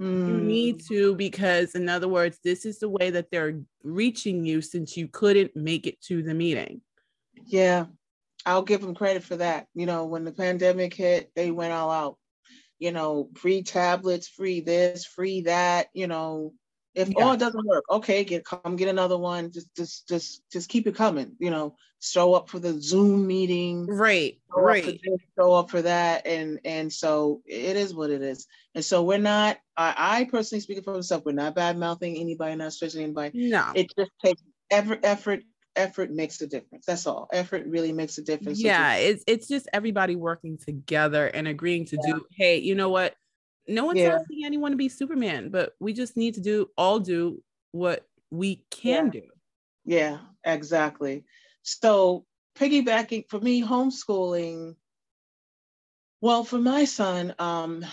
[0.00, 0.28] Mm.
[0.28, 0.88] You need mm.
[0.88, 5.08] to, because in other words, this is the way that they're reaching you since you
[5.08, 6.80] couldn't make it to the meeting.
[7.46, 7.86] Yeah,
[8.46, 9.66] I'll give them credit for that.
[9.74, 12.18] You know, when the pandemic hit, they went all out.
[12.78, 15.88] You know, free tablets, free this, free that.
[15.94, 16.54] You know,
[16.94, 17.14] if yeah.
[17.18, 19.50] oh it doesn't work, okay, get come get another one.
[19.50, 21.32] Just just just just keep it coming.
[21.38, 23.86] You know, show up for the Zoom meeting.
[23.86, 24.38] Right.
[24.54, 24.84] Show right.
[24.86, 28.46] Up this, show up for that, and and so it is what it is.
[28.74, 29.58] And so we're not.
[29.76, 33.50] I, I personally speaking for myself, we're not bad mouthing anybody, not stretching anybody.
[33.50, 33.72] No.
[33.74, 35.00] It just takes effort.
[35.02, 35.42] Effort.
[35.76, 36.86] Effort makes a difference.
[36.86, 37.26] That's all.
[37.32, 38.62] Effort really makes a difference.
[38.62, 42.12] Yeah, it's it's just everybody working together and agreeing to yeah.
[42.12, 42.26] do.
[42.30, 43.16] Hey, you know what?
[43.66, 44.16] No one's yeah.
[44.16, 48.62] asking anyone to be Superman, but we just need to do all do what we
[48.70, 49.10] can yeah.
[49.10, 49.22] do.
[49.84, 51.24] Yeah, exactly.
[51.62, 52.24] So
[52.58, 54.76] piggybacking for me, homeschooling.
[56.20, 57.84] Well, for my son, um,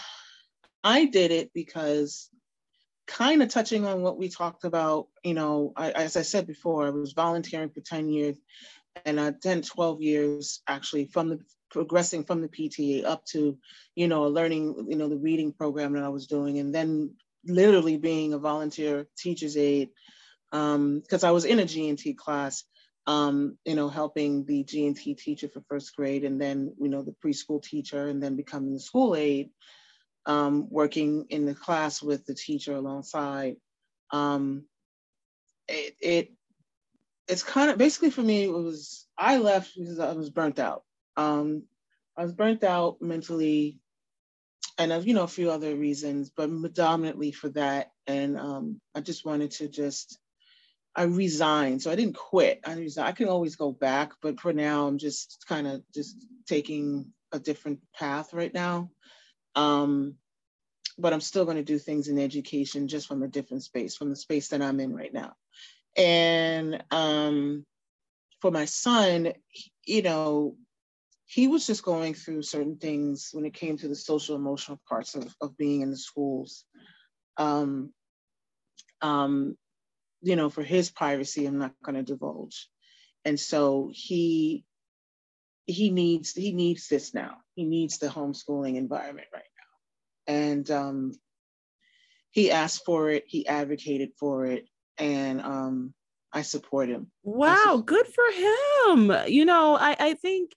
[0.84, 2.30] I did it because
[3.08, 6.86] kind of touching on what we talked about, you know, I, as I said before,
[6.86, 8.38] I was volunteering for 10 years
[9.06, 11.40] and uh, 10, 12 years actually from the
[11.72, 13.58] progressing from the PTA up to,
[13.96, 17.98] you know, learning, you know, the reading program that I was doing, and then literally
[17.98, 19.90] being a volunteer teacher's aide
[20.52, 22.66] because um, I was in a G&T class,
[23.08, 27.16] um, you know, helping the G&T teacher for first grade, and then, you know, the
[27.26, 29.50] preschool teacher, and then becoming the school aide,
[30.26, 33.56] um, working in the class with the teacher alongside.
[34.12, 34.66] Um,
[35.68, 36.32] it, it
[37.28, 40.84] it's kind of basically for me it was i left because i was burnt out
[41.18, 41.64] um,
[42.18, 43.80] I was burnt out mentally,
[44.78, 47.92] and of you know a few other reasons, but predominantly for that.
[48.08, 50.20] And um, I just wanted to just
[50.96, 52.62] I resigned, so I didn't quit.
[52.66, 53.08] I resigned.
[53.08, 57.40] I can always go back, but for now, I'm just kind of just taking a
[57.40, 58.92] different path right now.
[59.56, 60.16] Um,
[60.98, 64.10] but I'm still going to do things in education just from a different space, from
[64.10, 65.34] the space that I'm in right now.
[65.96, 67.66] And um,
[68.42, 69.34] for my son,
[69.86, 70.58] you know,
[71.32, 75.16] he was just going through certain things when it came to the social emotional parts
[75.16, 76.66] of, of being in the schools.
[77.38, 77.94] Um,
[79.02, 79.56] um,
[80.22, 82.68] you know, for his privacy, I'm not going to divulge.
[83.24, 84.66] And so he
[85.68, 87.38] he needs he needs this now.
[87.56, 89.44] He needs the homeschooling environment right
[90.28, 90.34] now.
[90.34, 91.12] And um,
[92.32, 93.24] he asked for it.
[93.26, 94.68] He advocated for it,
[94.98, 95.94] and um,
[96.34, 97.10] I support him.
[97.24, 99.28] Wow, support good for him.
[99.28, 100.52] You know, I I think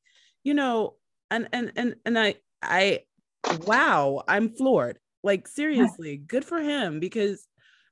[0.45, 0.97] you know,
[1.31, 3.01] and and and and I I
[3.49, 4.99] wow, I'm floored.
[5.23, 7.49] Like seriously, good for him because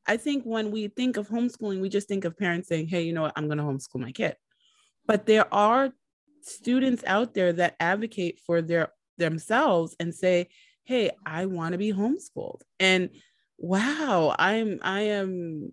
[0.07, 3.13] I think when we think of homeschooling, we just think of parents saying, "Hey, you
[3.13, 3.33] know what?
[3.37, 4.37] I'm going to homeschool my kid."
[5.07, 5.93] But there are
[6.43, 10.49] students out there that advocate for their themselves and say,
[10.85, 13.11] "Hey, I want to be homeschooled." And
[13.59, 15.73] wow, I'm I am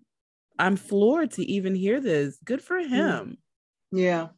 [0.58, 2.38] I'm floored to even hear this.
[2.44, 3.38] Good for him.
[3.92, 4.28] Yeah.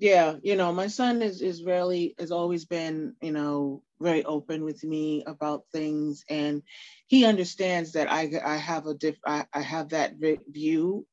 [0.00, 4.64] Yeah, you know, my son is is really has always been, you know, very open
[4.64, 6.62] with me about things and
[7.06, 10.14] he understands that I I have a diff I, I have that
[10.48, 11.06] view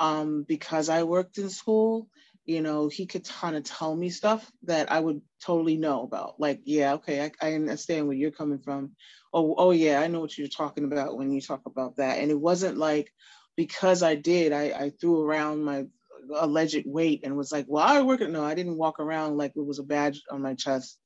[0.00, 2.08] um because I worked in school
[2.46, 6.40] you know, he could kind of tell me stuff that I would totally know about.
[6.40, 8.92] Like, yeah, okay, I, I understand where you're coming from.
[9.32, 12.18] Oh, oh yeah, I know what you're talking about when you talk about that.
[12.18, 13.12] And it wasn't like
[13.56, 15.86] because I did, I, I threw around my
[16.34, 18.20] alleged weight and was like, well, I work.
[18.20, 20.98] No, I didn't walk around like it was a badge on my chest.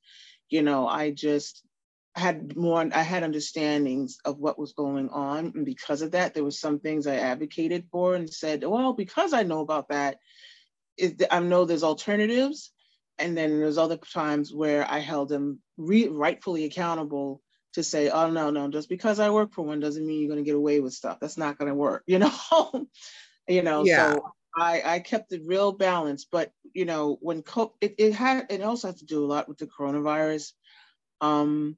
[0.48, 1.62] You know, I just
[2.14, 5.52] had more, I had understandings of what was going on.
[5.54, 9.32] And because of that, there was some things I advocated for and said, well, because
[9.32, 10.18] I know about that,
[10.96, 12.72] is I know there's alternatives,
[13.18, 17.42] and then there's other times where I held them re- rightfully accountable
[17.74, 20.42] to say, oh no, no, just because I work for one doesn't mean you're going
[20.42, 21.18] to get away with stuff.
[21.20, 22.32] That's not going to work, you know.
[23.46, 24.14] you know, yeah.
[24.14, 28.46] so I I kept it real balanced, but you know when co- it, it had
[28.50, 30.52] it also had to do a lot with the coronavirus.
[31.20, 31.76] Um,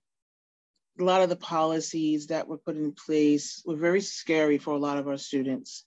[1.00, 4.78] a lot of the policies that were put in place were very scary for a
[4.78, 5.84] lot of our students.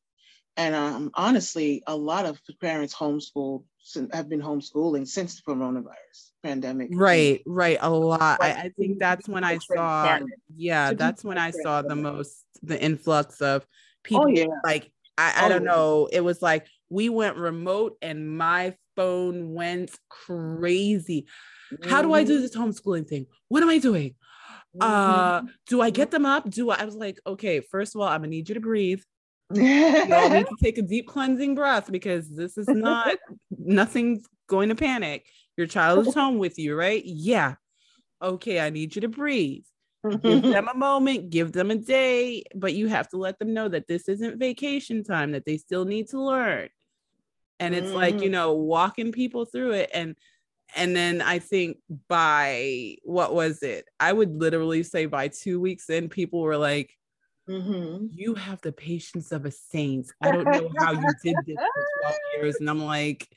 [0.58, 3.66] And um, honestly, a lot of parents homeschool
[4.14, 6.90] have been homeschooling since the coronavirus pandemic.
[6.92, 7.78] Right, right.
[7.82, 8.40] A lot.
[8.42, 10.20] I, I think that's when I saw,
[10.56, 13.68] yeah, that's when I saw the most, the influx of
[14.04, 14.26] people.
[14.26, 14.46] Oh, yeah.
[14.64, 16.10] Like, I, I don't know.
[16.12, 21.28] It was like we went remote and my phone went crazy.
[21.86, 22.42] How do I do mm-hmm.
[22.42, 23.28] this homeschooling thing?
[23.48, 24.16] What am I doing?
[24.80, 25.48] Uh, mm-hmm.
[25.68, 26.50] do I get them up?
[26.50, 29.02] Do I, I was like, okay, first of all, I'm gonna need you to breathe
[29.54, 33.16] y'all need to take a deep cleansing breath because this is not
[33.52, 35.26] nothing's going to panic.
[35.58, 37.02] Your child is home with you, right?
[37.06, 37.56] Yeah.
[38.22, 39.64] Okay, I need you to breathe.
[40.12, 43.68] Give them a moment, give them a day, but you have to let them know
[43.68, 46.70] that this isn't vacation time, that they still need to learn.
[47.60, 47.96] And it's mm.
[47.96, 48.34] like, you mm.
[48.34, 49.90] know, walking people through it.
[49.94, 50.16] And
[50.76, 51.78] and then I think
[52.10, 53.88] by what was it?
[54.00, 56.92] I would literally say by two weeks in, people were like,
[57.50, 58.08] Mm-hmm.
[58.12, 60.12] You have the patience of a saint.
[60.22, 62.56] I don't know how you did this for 12 years.
[62.60, 63.28] And I'm like,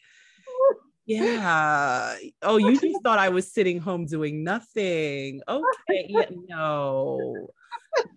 [1.09, 2.17] yeah.
[2.43, 5.41] Oh, you just thought I was sitting home doing nothing.
[5.49, 6.07] Okay.
[6.09, 7.49] Yeah, no,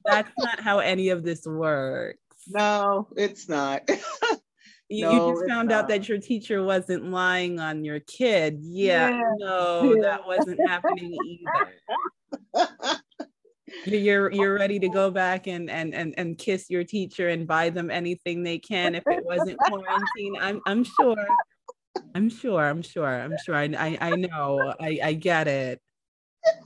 [0.06, 2.20] that's not how any of this works.
[2.48, 3.84] No, it's not.
[4.90, 5.84] you, no, you just found not.
[5.84, 8.60] out that your teacher wasn't lying on your kid.
[8.62, 9.22] Yeah, yeah.
[9.38, 10.02] no, yeah.
[10.02, 11.72] that wasn't happening either
[13.86, 17.70] you're you're ready to go back and and and and kiss your teacher and buy
[17.70, 21.16] them anything they can if it wasn't quarantine i'm i'm sure
[22.16, 25.82] i'm sure i'm sure i'm sure i i, I know i i get it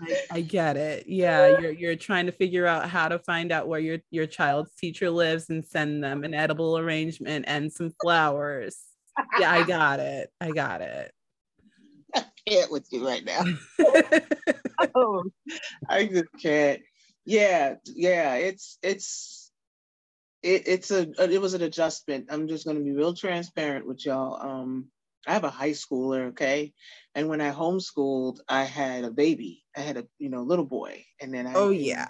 [0.02, 1.06] I, I, get it.
[1.06, 4.74] Yeah, you're you're trying to figure out how to find out where your your child's
[4.74, 8.78] teacher lives and send them an edible arrangement and some flowers.
[9.38, 10.30] Yeah, I got it.
[10.40, 11.12] I got it.
[12.16, 13.44] I can't with you right now.
[14.96, 15.26] oh,
[15.90, 16.82] I just can't
[17.26, 19.52] yeah yeah it's it's
[20.44, 24.06] it, it's a it was an adjustment i'm just going to be real transparent with
[24.06, 24.86] y'all um
[25.28, 26.74] i have a high schooler okay?
[27.14, 29.64] And when i homeschooled i had a baby.
[29.76, 31.06] I had a you know little boy.
[31.22, 32.10] And then I, oh yeah.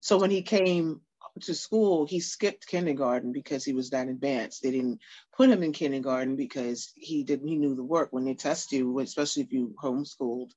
[0.00, 1.00] So when he came
[1.42, 4.62] to school he skipped kindergarten because he was that advanced.
[4.62, 5.00] They didn't
[5.36, 8.08] put him in kindergarten because he didn't he knew the work.
[8.12, 10.52] When they test you especially if you homeschooled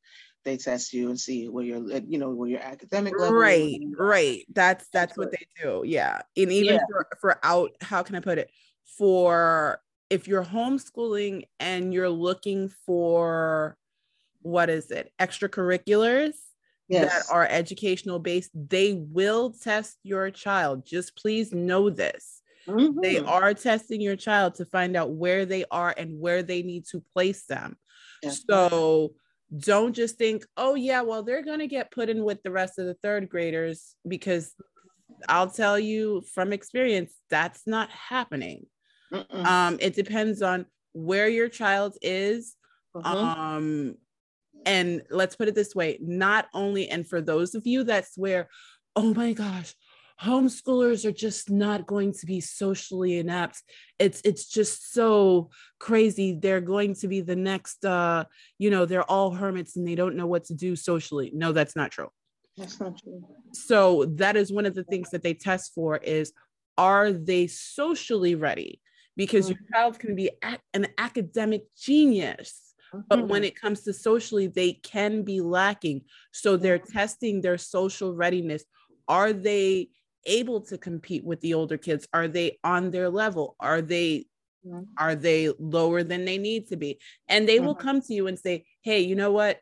[0.46, 3.80] they test you and see where you're uh, you know where your academic level right
[3.98, 4.46] right.
[4.54, 5.84] That's that's what they do.
[5.86, 6.22] Yeah.
[6.38, 6.82] And even yeah.
[6.90, 8.50] for, for out how can i put it?
[8.98, 13.78] For if you're homeschooling and you're looking for
[14.42, 16.34] what is it extracurriculars
[16.88, 17.28] yes.
[17.28, 23.00] that are educational based they will test your child just please know this mm-hmm.
[23.02, 26.86] they are testing your child to find out where they are and where they need
[26.86, 27.76] to place them
[28.24, 28.44] yes.
[28.50, 29.14] so
[29.58, 32.78] don't just think, oh, yeah, well, they're going to get put in with the rest
[32.78, 34.54] of the third graders because
[35.28, 38.68] I'll tell you from experience, that's not happening.
[39.32, 42.56] Um, it depends on where your child is.
[42.96, 43.18] Uh-huh.
[43.18, 43.96] Um,
[44.66, 48.50] and let's put it this way not only, and for those of you that swear,
[48.96, 49.74] oh my gosh,
[50.22, 53.64] homeschoolers are just not going to be socially inept.
[54.00, 55.50] It's it's just so
[55.80, 56.38] crazy.
[56.40, 58.26] They're going to be the next uh
[58.58, 61.32] you know they're all hermits and they don't know what to do socially.
[61.34, 62.10] No that's not true.
[62.58, 63.24] That's not true.
[63.54, 66.34] So that is one of the things that they test for is
[66.78, 68.82] are they socially ready
[69.16, 69.62] because mm-hmm.
[69.62, 70.30] your child can be
[70.74, 72.74] an academic genius
[73.08, 73.46] but when mm-hmm.
[73.46, 76.02] it comes to socially they can be lacking
[76.32, 76.98] so they're mm-hmm.
[76.98, 78.64] testing their social readiness
[79.08, 79.90] are they
[80.26, 82.08] able to compete with the older kids?
[82.14, 83.56] Are they on their level?
[83.60, 84.26] Are they
[84.66, 84.84] mm-hmm.
[84.98, 87.00] are they lower than they need to be?
[87.28, 87.66] And they mm-hmm.
[87.66, 89.60] will come to you and say, "Hey, you know what?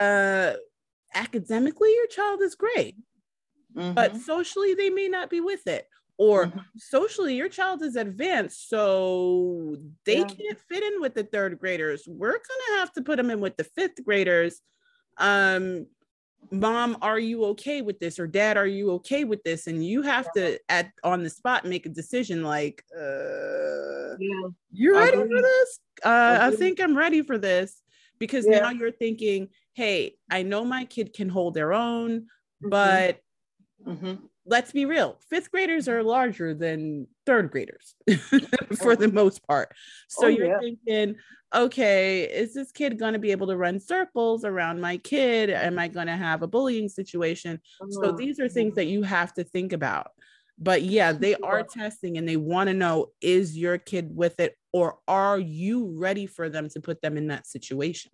[0.00, 0.54] Uh
[1.14, 2.96] academically your child is great.
[3.74, 3.92] Mm-hmm.
[3.92, 5.86] But socially they may not be with it."
[6.18, 6.60] Or mm-hmm.
[6.78, 10.24] socially, your child is advanced, so they yeah.
[10.24, 12.04] can't fit in with the third graders.
[12.06, 14.62] We're gonna have to put them in with the fifth graders
[15.18, 15.86] um
[16.52, 20.02] mom are you okay with this or dad are you okay with this and you
[20.02, 24.48] have to at on the spot make a decision like uh yeah.
[24.70, 27.82] you're ready for this uh I, I, think i'm ready for this
[28.20, 28.60] because yeah.
[28.60, 32.68] now you're thinking hey i know my kid can hold their own mm-hmm.
[32.68, 33.20] but
[33.84, 34.14] mm-hmm.
[34.46, 37.94] Let's be real fifth graders are larger than third graders
[38.80, 39.74] for the most part
[40.08, 40.58] so oh, you're yeah.
[40.60, 41.16] thinking
[41.54, 45.50] okay, is this kid going to be able to run circles around my kid?
[45.50, 47.60] Am I going to have a bullying situation?
[47.90, 48.16] So mm-hmm.
[48.16, 50.10] these are things that you have to think about.
[50.58, 54.56] But yeah, they are testing and they want to know is your kid with it
[54.72, 58.10] or are you ready for them to put them in that situation?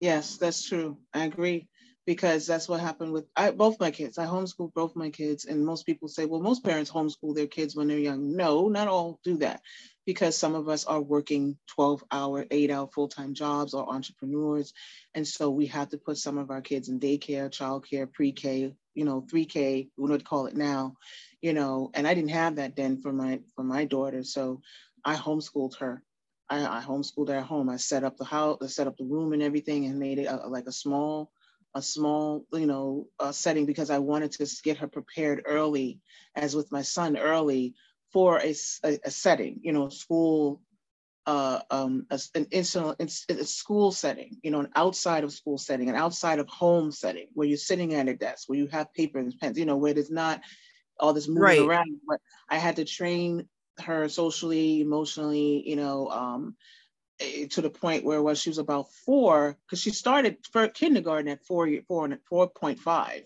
[0.00, 0.98] Yes, that's true.
[1.12, 1.68] I agree
[2.06, 4.18] because that's what happened with I, both my kids.
[4.18, 7.74] I homeschool both my kids, and most people say, well, most parents homeschool their kids
[7.74, 8.36] when they're young.
[8.36, 9.62] No, not all do that
[10.06, 14.72] because some of us are working 12 hour, eight hour full time jobs or entrepreneurs.
[15.14, 18.74] And so we have to put some of our kids in daycare, childcare, pre K,
[18.94, 20.96] you know, 3K, we would call it now,
[21.42, 24.22] you know, and I didn't have that then for my for my daughter.
[24.22, 24.62] So
[25.04, 26.02] I homeschooled her.
[26.48, 27.68] I, I homeschooled her at home.
[27.68, 30.26] I set up the house, I set up the room and everything and made it
[30.26, 31.30] a, like a small,
[31.74, 36.00] a small, you know, uh, setting because I wanted to get her prepared early,
[36.34, 37.74] as with my son early
[38.12, 38.54] for a,
[38.84, 40.60] a, a setting, you know, school,
[41.26, 45.88] uh, um, a, an institutional, a school setting, you know, an outside of school setting,
[45.88, 49.18] an outside of home setting where you're sitting at a desk, where you have paper
[49.18, 50.40] and pens, you know, where there's not
[51.00, 51.60] all this moving right.
[51.60, 52.00] around.
[52.06, 53.48] But I had to train
[53.80, 56.56] her socially, emotionally, you know, um,
[57.20, 61.44] to the point where was she was about four because she started for kindergarten at
[61.44, 63.22] four four and four point five.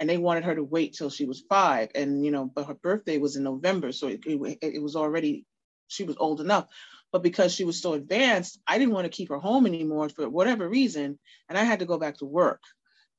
[0.00, 1.90] And they wanted her to wait till she was five.
[1.94, 5.44] And you know but her birthday was in november so it, it, it, was already
[5.86, 6.66] she was old enough.
[7.12, 10.28] But because she was so advanced i didn't want to keep her home anymore for
[10.28, 11.18] whatever reason
[11.48, 12.62] and i had to go back to work.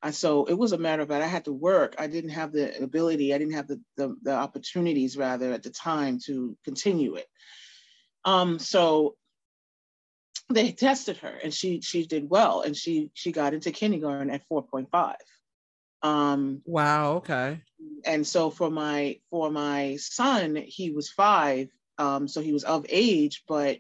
[0.02, 1.96] And so it was a matter of that i had to work.
[1.98, 5.72] I didn't have the ability i didn't have the, the, the opportunities rather at the
[5.72, 7.28] time to continue it.
[8.26, 9.16] Um, so
[10.50, 14.48] they tested her and she she did well and she she got into kindergarten at
[14.50, 15.16] 4.5
[16.02, 17.16] um, wow.
[17.18, 17.62] Okay.
[18.06, 22.86] And so for my for my son, he was five, um, so he was of
[22.90, 23.80] age, but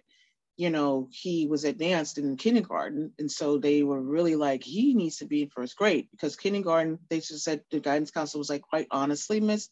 [0.57, 5.17] you know he was advanced in kindergarten, and so they were really like he needs
[5.17, 6.99] to be in first grade because kindergarten.
[7.09, 9.69] They just said the guidance counselor was like, quite honestly, Miss,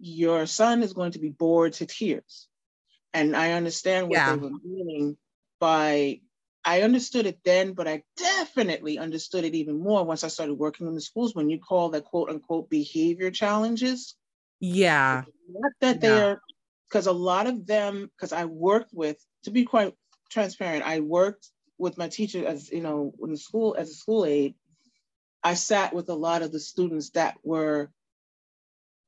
[0.00, 2.48] your son is going to be bored to tears,
[3.14, 4.32] and I understand what yeah.
[4.32, 5.16] they were meaning
[5.60, 6.20] by
[6.64, 10.86] I understood it then, but I definitely understood it even more once I started working
[10.86, 14.14] in the schools when you call that quote unquote behavior challenges.
[14.60, 15.22] Yeah.
[15.48, 16.40] Not that they're,
[16.88, 19.94] because a lot of them, because I worked with, to be quite
[20.28, 21.48] transparent, I worked
[21.78, 24.54] with my teacher as, you know, in the school, as a school aide.
[25.42, 27.90] I sat with a lot of the students that were,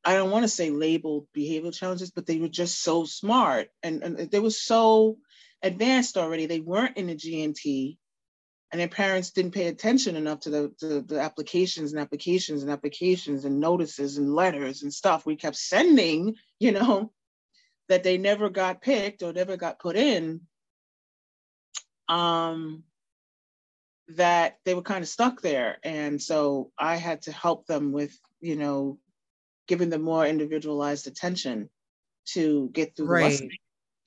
[0.02, 4.02] I don't want to say labeled behavioral challenges, but they were just so smart and,
[4.02, 5.18] and they were so,
[5.62, 6.46] advanced already.
[6.46, 7.98] They weren't in the G&T
[8.72, 12.72] and their parents didn't pay attention enough to the, to the applications and applications and
[12.72, 17.12] applications and notices and letters and stuff we kept sending, you know,
[17.88, 20.40] that they never got picked or never got put in.
[22.08, 22.84] Um,
[24.08, 25.76] that they were kind of stuck there.
[25.82, 28.98] And so I had to help them with, you know,
[29.68, 31.68] giving them more individualized attention
[32.30, 33.20] to get through right.
[33.20, 33.50] the lesson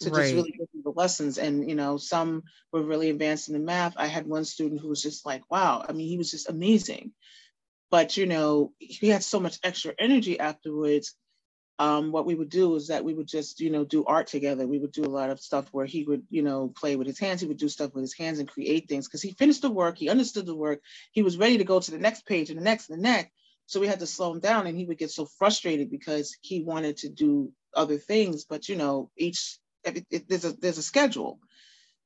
[0.02, 0.22] to right.
[0.24, 1.38] just really the lessons.
[1.38, 3.94] And, you know, some were really advanced in the math.
[3.98, 7.12] I had one student who was just like, wow, I mean, he was just amazing.
[7.92, 11.16] But, you know, he had so much extra energy afterwards.
[11.78, 14.66] Um, what we would do is that we would just, you know, do art together.
[14.66, 17.20] We would do a lot of stuff where he would, you know, play with his
[17.20, 17.42] hands.
[17.42, 19.98] He would do stuff with his hands and create things because he finished the work.
[19.98, 20.80] He understood the work.
[21.12, 23.32] He was ready to go to the next page and the next and the next.
[23.68, 26.64] So we had to slow him down and he would get so frustrated because he
[26.64, 28.46] wanted to do other things.
[28.46, 31.40] But, you know, each it, it, there's a there's a schedule.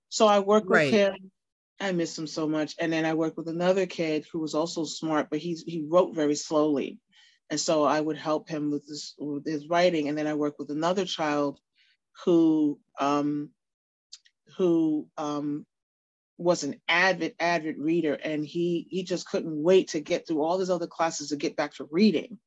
[0.09, 0.91] So I work with right.
[0.91, 1.31] him.
[1.79, 2.75] I miss him so much.
[2.79, 6.15] And then I worked with another kid who was also smart, but he's he wrote
[6.15, 6.99] very slowly.
[7.49, 10.07] And so I would help him with this with his writing.
[10.07, 11.59] And then I worked with another child
[12.25, 13.49] who um,
[14.57, 15.65] who um,
[16.37, 20.59] was an avid avid reader, and he he just couldn't wait to get through all
[20.59, 22.39] his other classes to get back to reading.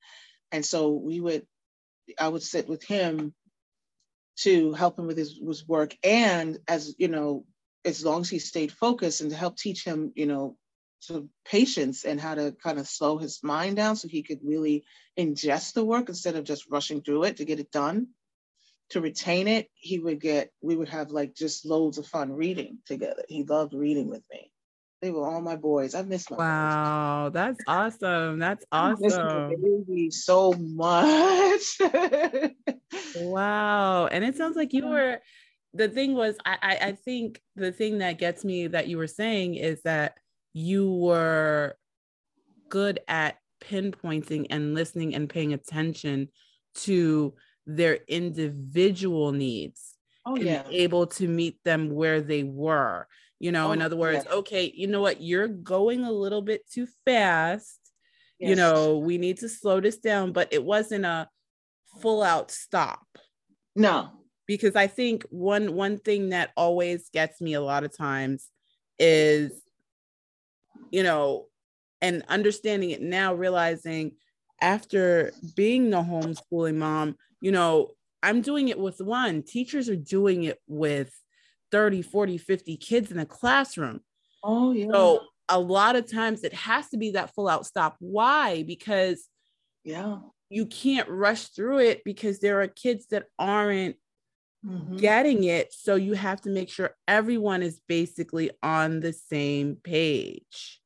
[0.50, 1.46] And so we would
[2.18, 3.34] I would sit with him
[4.36, 5.96] to help him with his, his work.
[6.02, 7.44] And as you know,
[7.84, 10.56] as long as he stayed focused and to help teach him, you know,
[11.08, 14.84] to patience and how to kind of slow his mind down so he could really
[15.18, 18.08] ingest the work instead of just rushing through it to get it done.
[18.90, 22.78] To retain it, he would get, we would have like just loads of fun reading
[22.86, 23.24] together.
[23.26, 24.51] He loved reading with me.
[25.02, 25.96] They were all my boys.
[25.96, 27.34] I miss my wow, boys.
[27.34, 28.38] that's awesome.
[28.38, 29.50] That's awesome.
[29.60, 31.76] baby so much.
[33.16, 34.06] wow.
[34.06, 35.18] And it sounds like you were
[35.74, 39.08] the thing was I, I I think the thing that gets me that you were
[39.08, 40.18] saying is that
[40.52, 41.76] you were
[42.68, 46.28] good at pinpointing and listening and paying attention
[46.74, 47.34] to
[47.66, 49.94] their individual needs
[50.26, 50.62] oh, yeah.
[50.70, 53.06] able to meet them where they were
[53.42, 54.36] you know oh, in other words yeah.
[54.36, 57.80] okay you know what you're going a little bit too fast
[58.38, 58.50] yes.
[58.50, 61.28] you know we need to slow this down but it wasn't a
[62.00, 63.06] full out stop
[63.76, 64.08] no
[64.46, 68.48] because i think one one thing that always gets me a lot of times
[68.98, 69.62] is
[70.92, 71.46] you know,
[72.00, 74.12] and understanding it now, realizing
[74.60, 77.88] after being the homeschooling mom, you know,
[78.22, 81.12] I'm doing it with one, teachers are doing it with
[81.72, 84.00] 30, 40, 50 kids in a classroom.
[84.44, 84.88] Oh, yeah.
[84.92, 87.96] So a lot of times it has to be that full out stop.
[87.98, 88.62] Why?
[88.62, 89.26] Because
[89.84, 90.18] yeah,
[90.48, 93.96] you can't rush through it because there are kids that aren't
[94.64, 94.96] mm-hmm.
[94.96, 95.72] getting it.
[95.72, 100.80] So you have to make sure everyone is basically on the same page.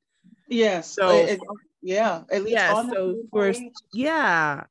[0.48, 0.92] Yes.
[0.92, 1.40] So it,
[1.82, 2.90] yeah, at least yeah.
[2.90, 4.64] so for page, yeah,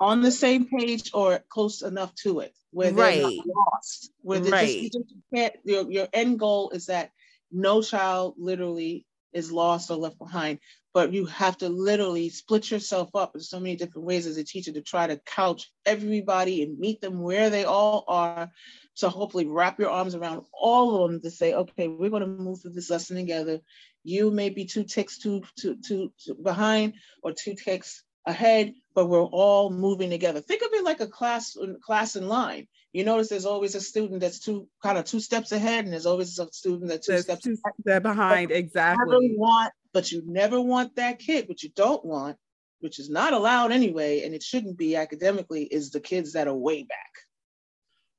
[0.00, 3.22] on the same page or close enough to it where they're right.
[3.22, 4.12] not lost.
[4.22, 4.82] Where right.
[4.82, 7.10] Just, just can't, your your end goal is that
[7.50, 10.58] no child literally is lost or left behind.
[10.94, 14.44] But you have to literally split yourself up in so many different ways as a
[14.44, 18.50] teacher to try to couch everybody and meet them where they all are.
[18.94, 22.26] So hopefully wrap your arms around all of them to say, okay, we're going to
[22.26, 23.60] move through this lesson together.
[24.02, 29.06] You may be two ticks too, too, too, too behind or two ticks ahead, but
[29.06, 30.40] we're all moving together.
[30.40, 32.66] Think of it like a class class in line.
[32.92, 36.06] You notice there's always a student that's two kind of two steps ahead, and there's
[36.06, 38.02] always a student that's two there's steps two behind.
[38.02, 38.50] behind.
[38.50, 39.04] Exactly.
[39.06, 41.48] You never want, but you never want that kid.
[41.48, 42.36] What you don't want,
[42.80, 46.54] which is not allowed anyway, and it shouldn't be academically, is the kids that are
[46.54, 46.98] way back.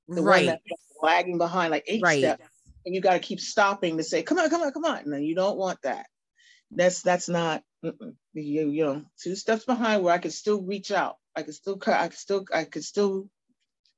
[0.07, 0.45] The right.
[0.47, 2.19] one that's lagging behind like eight right.
[2.19, 2.43] steps
[2.85, 5.13] and you got to keep stopping to say, "Come on, come on, come on," and
[5.13, 6.07] then you don't want that.
[6.71, 7.93] That's that's not you,
[8.33, 11.17] you know two steps behind where I can still reach out.
[11.35, 13.29] I can still I can still I could still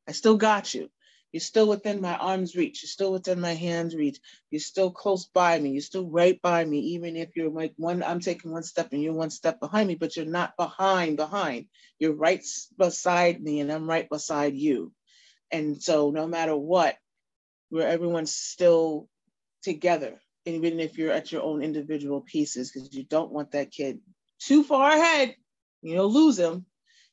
[0.08, 0.90] I still got you.
[1.32, 2.84] You're still within my arm's reach.
[2.84, 4.20] You're still within my hand's reach.
[4.50, 5.72] You're still close by me.
[5.72, 9.02] You're still right by me, even if you're like one, I'm taking one step and
[9.02, 11.68] you're one step behind me, but you're not behind, behind.
[12.00, 12.44] You're right
[12.78, 14.92] beside me and I'm right beside you.
[15.52, 16.98] And so no matter what,
[17.70, 19.08] where everyone's still
[19.64, 24.00] together, even if you're at your own individual pieces, because you don't want that kid
[24.40, 25.36] too far ahead,
[25.82, 26.66] you know, lose him.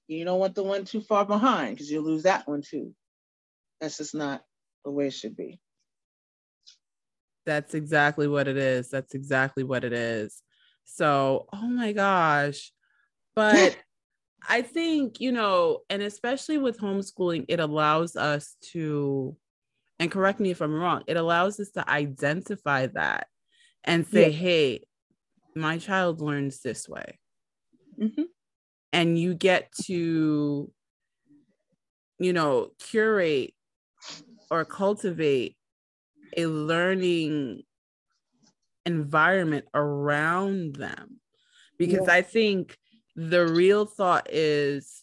[0.07, 2.95] You don't want the one too far behind because you'll lose that one too.
[3.81, 4.43] That's just not
[4.85, 5.61] the way it should be.
[7.45, 8.89] That's exactly what it is.
[8.91, 10.43] That's exactly what it is.
[10.85, 12.73] So, oh my gosh.
[13.35, 13.77] But
[14.49, 19.37] I think, you know, and especially with homeschooling, it allows us to
[19.99, 23.27] and correct me if I'm wrong, it allows us to identify that
[23.85, 24.37] and say, yeah.
[24.37, 24.81] hey,
[25.57, 27.19] my child learns this way.
[28.01, 28.23] Mm-hmm.
[28.93, 30.71] And you get to,
[32.19, 33.55] you know, curate
[34.51, 35.57] or cultivate
[36.37, 37.63] a learning
[38.87, 41.21] environment around them.
[41.77, 42.15] Because yeah.
[42.15, 42.77] I think
[43.17, 45.03] the real thought is,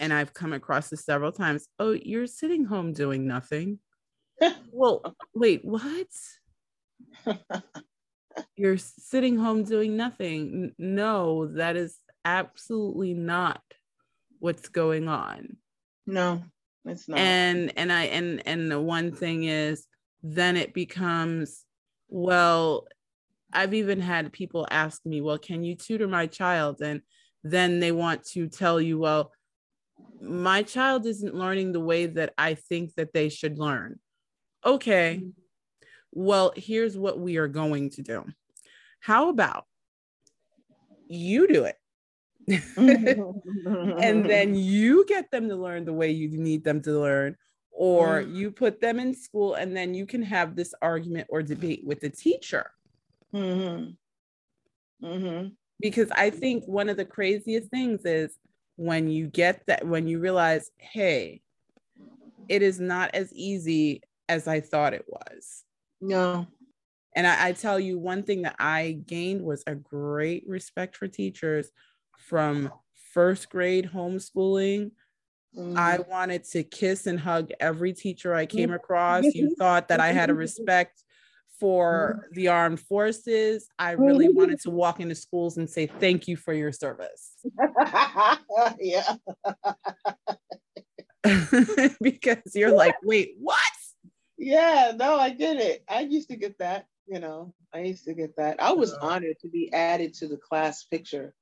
[0.00, 3.78] and I've come across this several times oh, you're sitting home doing nothing
[4.72, 6.06] well, wait, what?
[8.56, 10.72] You're sitting home doing nothing.
[10.78, 13.62] No, that is absolutely not
[14.38, 15.56] what's going on.
[16.06, 16.42] No,
[16.84, 17.18] it's not.
[17.18, 19.86] And and I and and the one thing is
[20.22, 21.64] then it becomes
[22.08, 22.86] well
[23.52, 26.80] I've even had people ask me, well, can you tutor my child?
[26.80, 27.02] And
[27.44, 29.32] then they want to tell you, well,
[30.20, 33.98] my child isn't learning the way that I think that they should learn
[34.64, 35.30] okay, mm-hmm.
[36.12, 38.24] well, here's what we are going to do.
[39.00, 39.66] How about
[41.08, 41.76] you do it?
[42.76, 47.36] and then you get them to learn the way you need them to learn,
[47.70, 48.34] or mm-hmm.
[48.34, 52.00] you put them in school and then you can have this argument or debate with
[52.00, 52.70] the teacher.
[53.34, 55.06] Mm-hmm.
[55.06, 55.48] Mm-hmm.
[55.80, 58.36] Because I think one of the craziest things is
[58.76, 61.40] when you get that when you realize hey
[62.48, 65.64] it is not as easy as i thought it was
[66.00, 66.46] No.
[67.14, 71.08] and I, I tell you one thing that i gained was a great respect for
[71.08, 71.70] teachers
[72.18, 72.72] from
[73.12, 74.92] first grade homeschooling
[75.54, 76.08] I Mhm.
[76.08, 79.24] wanted to kiss and hug every teacher I came across.
[79.24, 79.54] You mm-hmm.
[79.54, 80.38] thought that I had a mm-hmm.
[80.40, 81.04] respect
[81.60, 82.34] for mm-hmm.
[82.34, 83.68] the armed forces.
[83.78, 87.36] I really wanted to walk into schools and say thank you for your service
[88.80, 89.14] yeah.
[92.00, 93.60] because you're like, wait, what?
[94.42, 95.84] Yeah, no, I get it.
[95.88, 98.60] I used to get that, you know, I used to get that.
[98.60, 101.32] I was honored to be added to the class picture.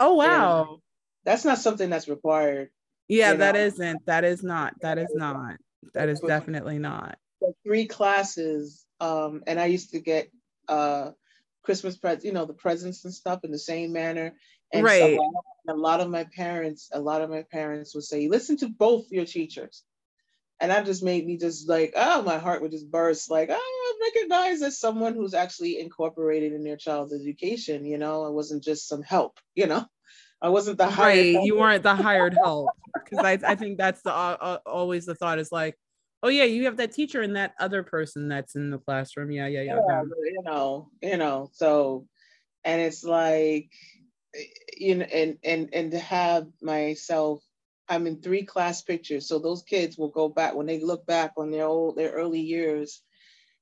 [0.00, 0.80] Oh, wow.
[1.24, 2.70] That's not something that's required.
[3.08, 4.06] Yeah, that isn't.
[4.06, 4.74] That is not.
[4.80, 5.56] That is not.
[5.92, 7.18] That is definitely not.
[7.62, 10.30] Three classes, um, and I used to get
[10.66, 11.10] uh
[11.62, 14.32] Christmas presents, you know, the presents and stuff in the same manner.
[14.72, 15.18] And Right.
[15.18, 18.68] lot- a lot of my parents, a lot of my parents would say, listen to
[18.68, 19.84] both your teachers.
[20.60, 23.30] And that just made me just like, oh, my heart would just burst.
[23.30, 27.84] Like, oh, I recognize as someone who's actually incorporated in their child's education.
[27.84, 29.38] You know, I wasn't just some help.
[29.54, 29.84] You know,
[30.40, 31.34] I wasn't the hired Right.
[31.34, 31.46] help.
[31.46, 32.70] You weren't the hired help.
[32.94, 35.76] Because I, I think that's the uh, uh, always the thought is like,
[36.22, 39.30] oh yeah, you have that teacher and that other person that's in the classroom.
[39.30, 39.80] Yeah, yeah, yeah.
[39.86, 42.06] yeah, you know, you know, so
[42.64, 43.70] and it's like
[44.76, 47.43] you know, and and and to have myself,
[47.88, 49.28] I'm in three class pictures.
[49.28, 52.40] So those kids will go back when they look back on their old their early
[52.40, 53.02] years.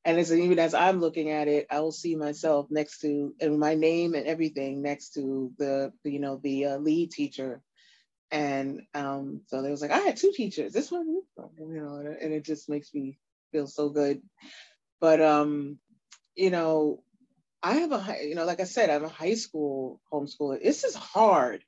[0.04, 3.58] And as even as I'm looking at it, I will see myself next to and
[3.58, 7.62] my name and everything next to the, you know the uh, lead teacher,
[8.30, 10.72] and um, so they was like, I had two teachers.
[10.72, 11.24] This one, you
[11.58, 13.18] know, and it- and it just makes me
[13.52, 14.22] feel so good.
[15.00, 15.78] But um,
[16.36, 17.02] you know,
[17.62, 20.62] I have a high, you know, like I said, I'm a high school homeschooler.
[20.62, 21.64] This is hard.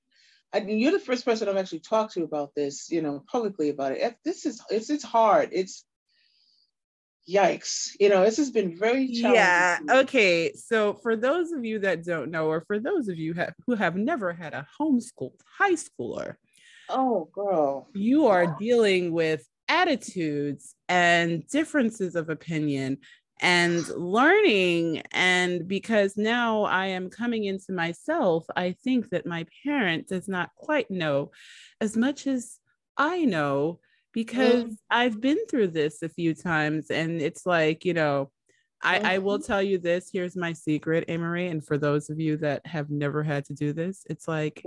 [0.55, 3.71] I mean, you're the first person I've actually talked to about this, you know, publicly
[3.71, 4.15] about it.
[4.25, 5.49] This is it's it's hard.
[5.53, 5.85] It's
[7.29, 7.97] yikes.
[7.99, 9.35] You know, this has been very challenging.
[9.35, 9.79] Yeah.
[9.91, 10.53] Okay.
[10.55, 13.75] So for those of you that don't know, or for those of you have, who
[13.75, 16.37] have never had a homeschooled high schooler,
[16.89, 17.89] Oh, girl.
[17.95, 22.99] you are dealing with attitudes and differences of opinion
[23.45, 25.03] and learning.
[25.13, 30.49] And because now I am coming into myself, I think that my parent does not
[30.57, 31.31] quite know
[31.79, 32.59] as much as
[32.97, 33.81] I know
[34.15, 34.77] because mm.
[34.91, 36.91] I've been through this a few times.
[36.91, 38.31] And it's like, you know,
[38.83, 39.47] I, I will mm-hmm.
[39.47, 41.49] tell you this here's my secret, Amory.
[41.49, 44.65] And for those of you that have never had to do this, it's like,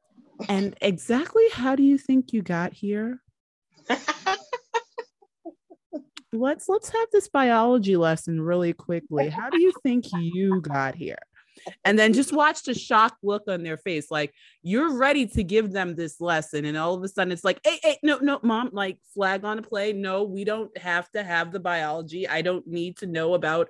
[0.50, 3.22] and exactly how do you think you got here?
[6.38, 9.28] Let's let's have this biology lesson really quickly.
[9.28, 11.18] How do you think you got here?
[11.84, 14.32] And then just watch the shocked look on their face, like
[14.62, 17.78] you're ready to give them this lesson, and all of a sudden it's like, hey,
[17.82, 19.92] hey, no, no, mom, like flag on a play.
[19.92, 22.28] No, we don't have to have the biology.
[22.28, 23.68] I don't need to know about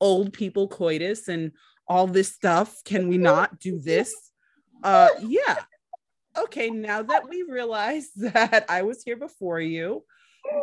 [0.00, 1.52] old people coitus and
[1.86, 2.82] all this stuff.
[2.84, 4.14] Can we not do this?
[4.82, 5.58] Uh, yeah.
[6.36, 10.04] Okay, now that we realize that I was here before you,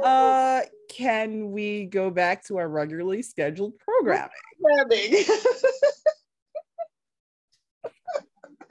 [0.03, 4.30] uh, can we go back to our regularly scheduled programming?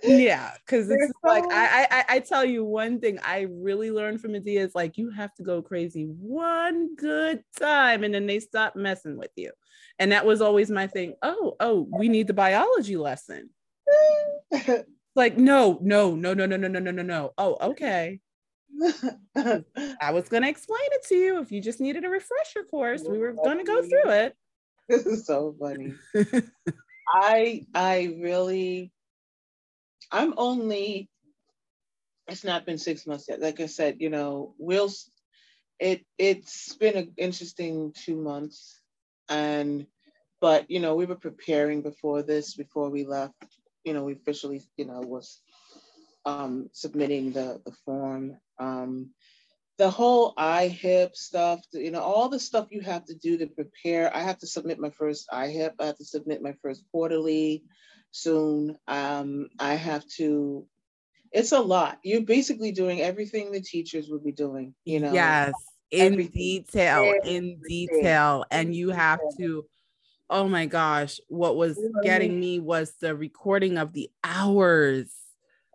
[0.05, 3.91] Yeah, because it's They're like I, I I- I tell you one thing I really
[3.91, 8.27] learned from Madea is like you have to go crazy one good time and then
[8.27, 9.51] they stop messing with you.
[9.99, 11.15] And that was always my thing.
[11.23, 13.51] Oh, oh, we need the biology lesson.
[15.17, 17.33] Like, no, no, no, no, no, no, no, no, no, no.
[17.37, 18.21] Oh, okay.
[20.01, 23.03] I was gonna explain it to you if you just needed a refresher course.
[23.09, 24.37] We were gonna go through it.
[24.89, 25.95] this is so funny.
[27.13, 28.93] I I really
[30.13, 31.09] I'm only
[32.29, 33.41] it's not been six months yet.
[33.41, 34.91] Like I said, you know, we'll
[35.79, 38.81] it it's been an interesting two months
[39.29, 39.87] and
[40.41, 43.35] but you know we were preparing before this before we left
[43.85, 45.41] you know we officially you know was
[46.29, 49.11] um submitting the the form um
[49.79, 54.15] the whole IHIP stuff, you know, all the stuff you have to do to prepare.
[54.15, 55.75] I have to submit my first IHIP.
[55.79, 57.63] I have to submit my first quarterly
[58.11, 58.77] soon.
[58.89, 60.67] Um, I have to,
[61.31, 61.99] it's a lot.
[62.03, 65.13] You're basically doing everything the teachers would be doing, you know.
[65.13, 65.55] yes,
[65.93, 66.33] in everything.
[66.33, 68.45] detail, in detail.
[68.51, 69.65] And you have to,
[70.29, 73.93] oh my gosh, what was You know what I getting me was the recording of
[73.93, 75.15] the hours.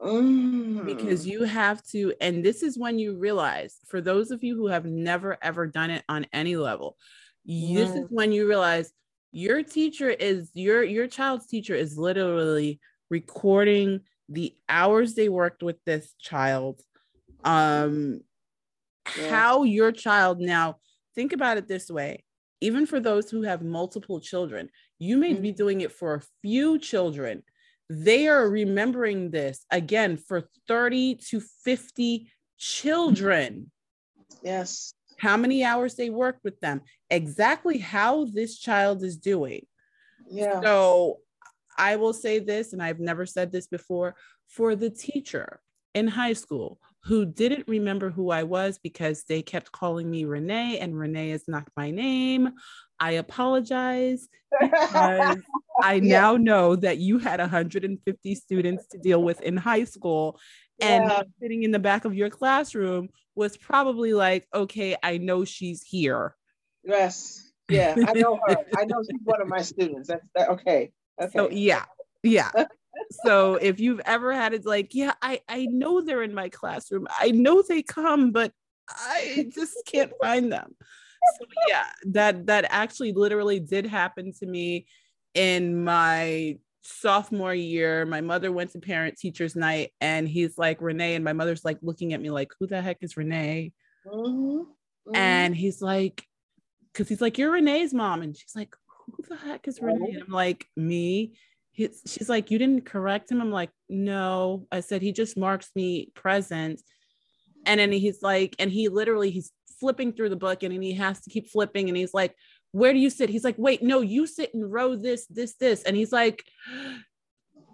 [0.03, 0.85] Mm.
[0.85, 4.67] because you have to and this is when you realize for those of you who
[4.67, 6.97] have never ever done it on any level
[7.45, 8.91] y- this is when you realize
[9.31, 15.77] your teacher is your your child's teacher is literally recording the hours they worked with
[15.85, 16.81] this child,
[17.43, 18.21] um,
[19.17, 19.29] yeah.
[19.29, 20.77] how your child now
[21.15, 22.23] think about it this way
[22.61, 25.41] even for those who have multiple children, you may mm-hmm.
[25.41, 27.43] be doing it for a few children.
[27.89, 33.71] They are remembering this again for 30 to 50 children.
[34.43, 34.93] Yes.
[35.17, 39.65] How many hours they worked with them, exactly how this child is doing.
[40.29, 40.61] Yeah.
[40.61, 41.19] So
[41.77, 44.15] I will say this, and I've never said this before
[44.47, 45.59] for the teacher
[45.93, 50.79] in high school who didn't remember who I was because they kept calling me Renee,
[50.79, 52.51] and Renee is not my name.
[53.03, 54.29] I apologize
[54.61, 55.37] because
[55.81, 56.21] I yeah.
[56.21, 60.39] now know that you had 150 students to deal with in high school.
[60.79, 61.23] And yeah.
[61.41, 66.35] sitting in the back of your classroom was probably like, okay, I know she's here.
[66.85, 67.51] Yes.
[67.69, 68.55] Yeah, I know her.
[68.77, 70.07] I know she's one of my students.
[70.07, 70.91] That's that, okay.
[71.21, 71.37] Okay.
[71.37, 71.83] So yeah,
[72.23, 72.51] yeah
[73.25, 77.07] so if you've ever had it like yeah i i know they're in my classroom
[77.19, 78.51] i know they come but
[78.89, 80.73] i just can't find them
[81.39, 84.86] so yeah that that actually literally did happen to me
[85.34, 91.15] in my sophomore year my mother went to parent teachers night and he's like renee
[91.15, 93.71] and my mother's like looking at me like who the heck is renee
[94.05, 94.59] mm-hmm.
[94.59, 95.15] Mm-hmm.
[95.15, 96.26] and he's like
[96.91, 100.24] because he's like you're renee's mom and she's like who the heck is renee and
[100.24, 101.34] i'm like me
[101.74, 103.41] He's, she's like, You didn't correct him?
[103.41, 104.67] I'm like, No.
[104.71, 106.82] I said, He just marks me present.
[107.65, 109.51] And then he's like, and he literally, he's
[109.84, 111.89] flipping through the book and, and he has to keep flipping.
[111.89, 112.34] And he's like,
[112.71, 113.29] Where do you sit?
[113.29, 115.84] He's like, Wait, no, you sit in row this, this, this.
[115.84, 116.45] And he's like,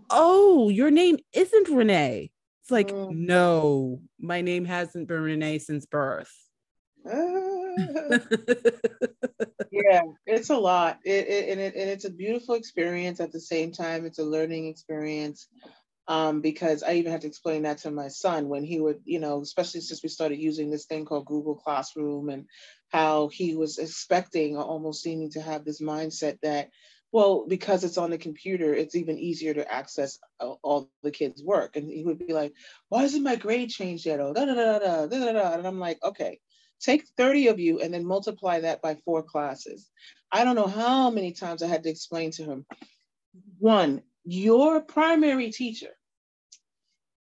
[0.09, 2.31] Oh, your name isn't Renee.
[2.63, 3.15] It's like, mm.
[3.15, 6.33] No, my name hasn't been Renee since birth.
[7.05, 8.17] yeah,
[10.25, 10.97] it's a lot.
[11.05, 14.07] It, it, and, it, and it's a beautiful experience at the same time.
[14.07, 15.47] It's a learning experience
[16.09, 19.19] um, because I even had to explain that to my son when he would, you
[19.19, 22.47] know, especially since we started using this thing called Google Classroom and
[22.89, 26.71] how he was expecting or almost seeming to have this mindset that,
[27.11, 31.75] well, because it's on the computer, it's even easier to access all the kids' work.
[31.75, 32.53] And he would be like,
[32.89, 34.19] why isn't my grade changed yet?
[34.19, 35.53] Oh, da da da da da da.
[35.53, 36.39] And I'm like, okay,
[36.81, 39.89] Take 30 of you and then multiply that by four classes.
[40.31, 42.65] I don't know how many times I had to explain to him.
[43.57, 45.98] One, your primary teacher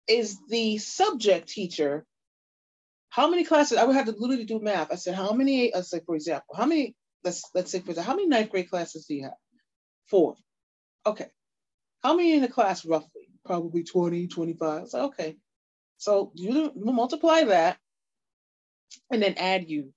[0.08, 2.06] is the subject teacher.
[3.10, 3.78] How many classes?
[3.78, 4.92] I would have to literally do math.
[4.92, 5.74] I said, how many?
[5.74, 6.96] Uh, I said, for example, how many?
[7.24, 9.34] Let's let's say for example, how many ninth grade classes do you have?
[10.10, 10.36] Four.
[11.06, 11.28] Okay.
[12.04, 13.30] How many in the class roughly?
[13.46, 14.90] Probably 20, 25.
[14.90, 15.38] So okay.
[15.98, 17.78] So you multiply that
[19.12, 19.94] and then add you.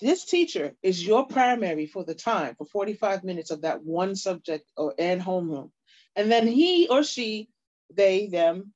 [0.00, 4.64] This teacher is your primary for the time, for 45 minutes of that one subject
[4.76, 5.70] or and homeroom.
[6.16, 7.48] And then he or she,
[7.92, 8.72] they, them,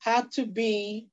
[0.00, 1.08] have to be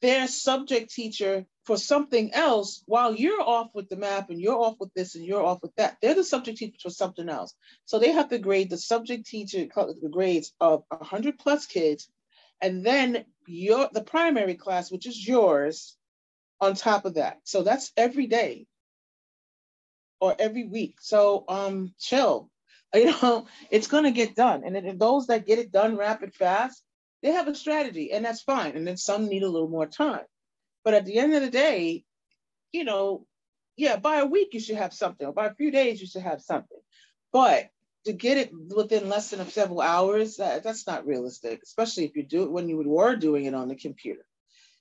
[0.00, 4.76] their subject teacher for something else while you're off with the map and you're off
[4.80, 5.96] with this and you're off with that.
[6.02, 7.54] They're the subject teacher for something else.
[7.84, 12.08] So they have to grade the subject teacher the grades of 100 plus kids
[12.60, 15.96] and then your the primary class, which is yours,
[16.60, 17.40] on top of that.
[17.42, 18.66] So that's every day
[20.20, 20.96] or every week.
[21.00, 22.48] So um, chill.
[22.94, 24.64] You know, it's gonna get done.
[24.66, 26.82] And then those that get it done rapid fast,
[27.22, 28.76] they have a strategy, and that's fine.
[28.76, 30.24] And then some need a little more time.
[30.84, 32.04] But at the end of the day,
[32.72, 33.26] you know,
[33.76, 36.22] yeah, by a week you should have something, or by a few days you should
[36.22, 36.78] have something.
[37.32, 37.70] But
[38.04, 42.24] to get it within less than several hours, that, that's not realistic, especially if you
[42.24, 44.26] do it when you were doing it on the computer.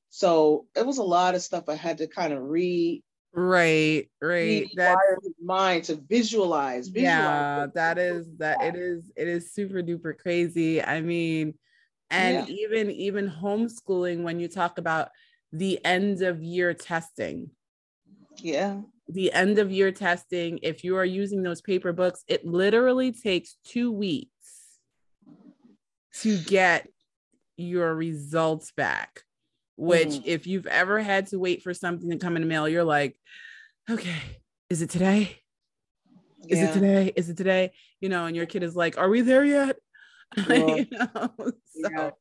[0.09, 3.03] So it was a lot of stuff I had to kind of read.
[3.33, 4.69] Right, right.
[4.75, 4.97] That
[5.41, 7.15] mind to visualize, visualize.
[7.15, 10.83] Yeah, that is that it is it is super duper crazy.
[10.83, 11.53] I mean,
[12.09, 12.53] and yeah.
[12.53, 15.09] even even homeschooling when you talk about
[15.53, 17.51] the end of year testing.
[18.37, 18.81] Yeah
[19.13, 23.57] the end of year testing, if you are using those paper books, it literally takes
[23.65, 24.77] two weeks
[26.21, 26.87] to get
[27.57, 29.23] your results back.
[29.81, 30.21] Which, mm.
[30.25, 33.17] if you've ever had to wait for something to come in the mail, you're like,
[33.89, 34.15] okay,
[34.69, 35.39] is it today?
[36.47, 36.69] Is yeah.
[36.69, 37.13] it today?
[37.15, 37.71] Is it today?
[37.99, 39.77] You know, and your kid is like, are we there yet?
[40.47, 41.33] you know?
[41.35, 42.11] so, yeah.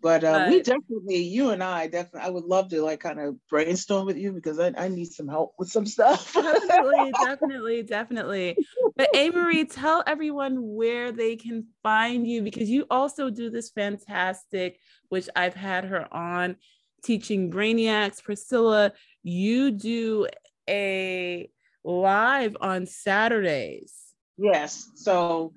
[0.00, 3.34] But, uh, we definitely, you and I definitely, I would love to like kind of
[3.48, 6.32] brainstorm with you because I, I need some help with some stuff.
[6.34, 8.56] definitely, definitely, definitely.
[8.94, 14.78] But Marie, tell everyone where they can find you because you also do this fantastic,
[15.08, 16.56] which I've had her on
[17.02, 18.22] teaching Brainiacs.
[18.22, 18.92] Priscilla,
[19.22, 20.26] you do
[20.68, 21.50] a
[21.84, 23.94] live on Saturdays.
[24.38, 24.90] Yes.
[24.94, 25.52] So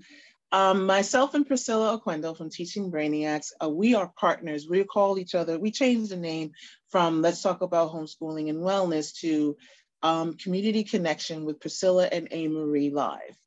[0.51, 4.67] Um, myself and Priscilla Oquendo from Teaching Brainiacs, uh, we are partners.
[4.69, 6.51] We call each other, we changed the name
[6.89, 9.57] from Let's Talk About Homeschooling and Wellness to
[10.01, 12.47] um, Community Connection with Priscilla and A.
[12.47, 13.37] Marie Live.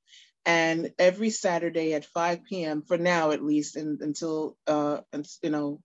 [0.45, 4.99] And every Saturday at 5 p.m., for now at least, and until, uh,
[5.43, 5.81] you know,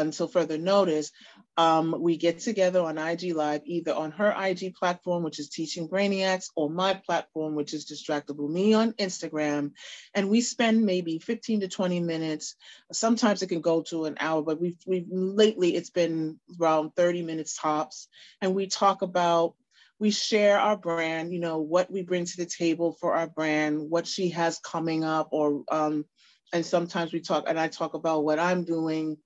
[0.00, 1.10] until further notice,
[1.56, 5.88] um, we get together on IG Live, either on her IG platform, which is Teaching
[5.88, 9.72] Brainiacs, or my platform, which is Distractible Me on Instagram.
[10.14, 12.54] And we spend maybe 15 to 20 minutes.
[12.92, 17.22] Sometimes it can go to an hour, but we've, we've lately it's been around 30
[17.22, 18.08] minutes tops.
[18.40, 19.54] And we talk about
[19.98, 23.90] we share our brand, you know, what we bring to the table for our brand,
[23.90, 26.04] what she has coming up, or um,
[26.52, 29.18] and sometimes we talk, and I talk about what I'm doing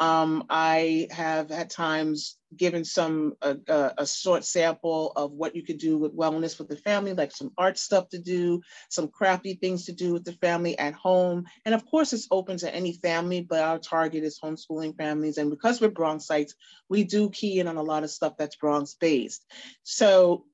[0.00, 5.62] um, I have at times given some a, a, a, short sample of what you
[5.62, 9.54] could do with wellness with the family, like some art stuff to do, some crafty
[9.54, 11.44] things to do with the family at home.
[11.64, 15.36] And of course, it's open to any family, but our target is homeschooling families.
[15.36, 16.52] And because we're Bronxites,
[16.88, 19.44] we do key in on a lot of stuff that's Bronx based.
[19.82, 20.44] So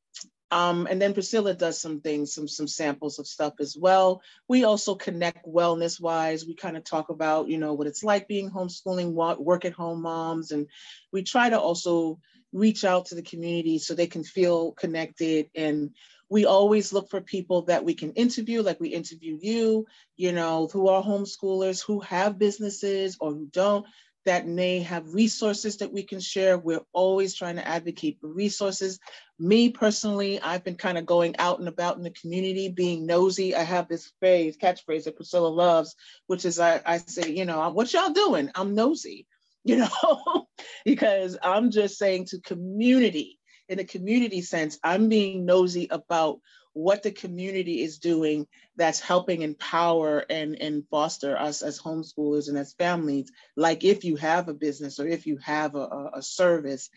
[0.50, 4.22] um, and then Priscilla does some things, some some samples of stuff as well.
[4.48, 6.46] We also connect wellness wise.
[6.46, 10.02] We kind of talk about, you know, what it's like being homeschooling, work at home
[10.02, 10.66] moms, and
[11.12, 12.18] we try to also
[12.52, 15.50] reach out to the community so they can feel connected.
[15.56, 15.90] And
[16.28, 19.86] we always look for people that we can interview, like we interview you,
[20.16, 23.86] you know, who are homeschoolers, who have businesses or who don't,
[24.24, 26.56] that may have resources that we can share.
[26.56, 28.98] We're always trying to advocate for resources.
[29.38, 33.54] Me personally, I've been kind of going out and about in the community, being nosy.
[33.54, 35.96] I have this phrase, catchphrase that Priscilla loves,
[36.28, 38.50] which is I, I say, you know, what y'all doing?
[38.54, 39.26] I'm nosy,
[39.64, 40.46] you know,
[40.84, 46.40] because I'm just saying to community, in a community sense, I'm being nosy about
[46.74, 52.58] what the community is doing that's helping empower and, and foster us as homeschoolers and
[52.58, 53.30] as families.
[53.56, 56.90] Like if you have a business or if you have a, a service,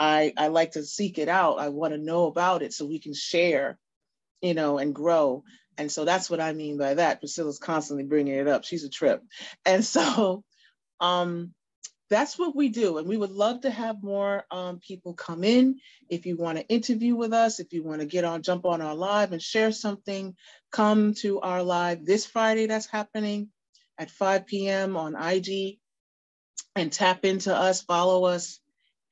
[0.00, 1.60] I, I like to seek it out.
[1.60, 3.78] I want to know about it so we can share,
[4.40, 5.44] you know, and grow.
[5.76, 7.20] And so that's what I mean by that.
[7.20, 8.64] Priscilla's constantly bringing it up.
[8.64, 9.22] She's a trip.
[9.66, 10.42] And so
[11.00, 11.52] um,
[12.08, 12.96] that's what we do.
[12.96, 15.78] And we would love to have more um, people come in.
[16.08, 18.80] If you want to interview with us, if you want to get on, jump on
[18.80, 20.34] our live and share something,
[20.72, 23.50] come to our live this Friday that's happening
[23.98, 24.96] at 5 p.m.
[24.96, 25.78] on IG
[26.74, 28.59] and tap into us, follow us,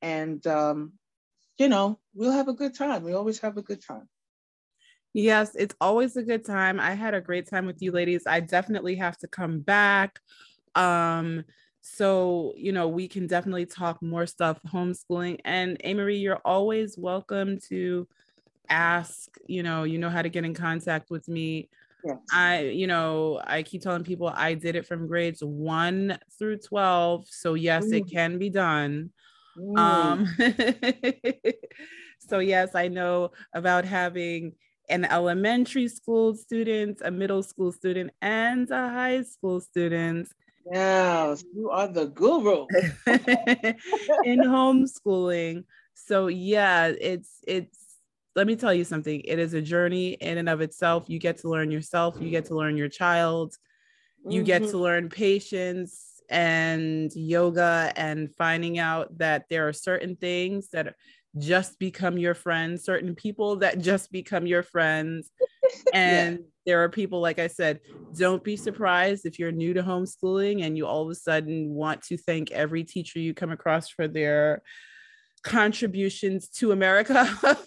[0.01, 0.93] and, um,
[1.57, 3.03] you know, we'll have a good time.
[3.03, 4.07] We always have a good time.
[5.13, 6.79] Yes, it's always a good time.
[6.79, 8.23] I had a great time with you ladies.
[8.27, 10.19] I definitely have to come back.
[10.75, 11.45] Um,
[11.81, 15.39] so, you know, we can definitely talk more stuff homeschooling.
[15.45, 18.07] And Amory, you're always welcome to
[18.69, 21.69] ask, you know, you know how to get in contact with me.
[22.05, 22.17] Yes.
[22.31, 27.27] I, you know, I keep telling people I did it from grades one through 12.
[27.29, 27.97] So, yes, mm.
[27.97, 29.11] it can be done.
[29.59, 29.77] Mm.
[29.77, 31.53] Um,
[32.19, 34.53] so, yes, I know about having
[34.89, 40.29] an elementary school student, a middle school student, and a high school student.
[40.71, 42.65] Yes, you are the guru
[44.23, 45.63] in homeschooling.
[45.93, 47.77] So yeah, it's it's
[48.35, 49.21] let me tell you something.
[49.21, 51.05] It is a journey in and of itself.
[51.07, 53.55] You get to learn yourself, you get to learn your child,
[54.27, 54.45] you mm-hmm.
[54.45, 60.95] get to learn patience and yoga and finding out that there are certain things that
[61.37, 65.31] just become your friends, certain people that just become your friends.
[65.93, 67.79] And yeah there are people, like I said,
[68.15, 72.03] don't be surprised if you're new to homeschooling and you all of a sudden want
[72.03, 74.61] to thank every teacher you come across for their
[75.41, 77.25] contributions to America.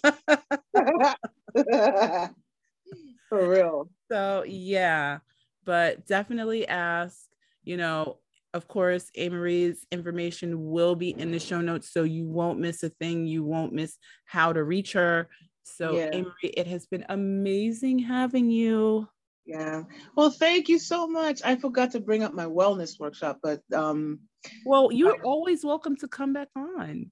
[3.27, 3.89] for real.
[4.11, 5.19] So, yeah,
[5.65, 7.17] but definitely ask,
[7.63, 8.19] you know,
[8.53, 12.89] of course, Amarie's information will be in the show notes, so you won't miss a
[12.89, 13.25] thing.
[13.25, 15.29] You won't miss how to reach her.
[15.63, 16.09] So, yeah.
[16.13, 19.07] Amory, it has been amazing having you.
[19.45, 19.83] Yeah.
[20.15, 21.41] Well, thank you so much.
[21.43, 24.19] I forgot to bring up my wellness workshop, but um
[24.65, 27.11] well, you're I, always welcome to come back on.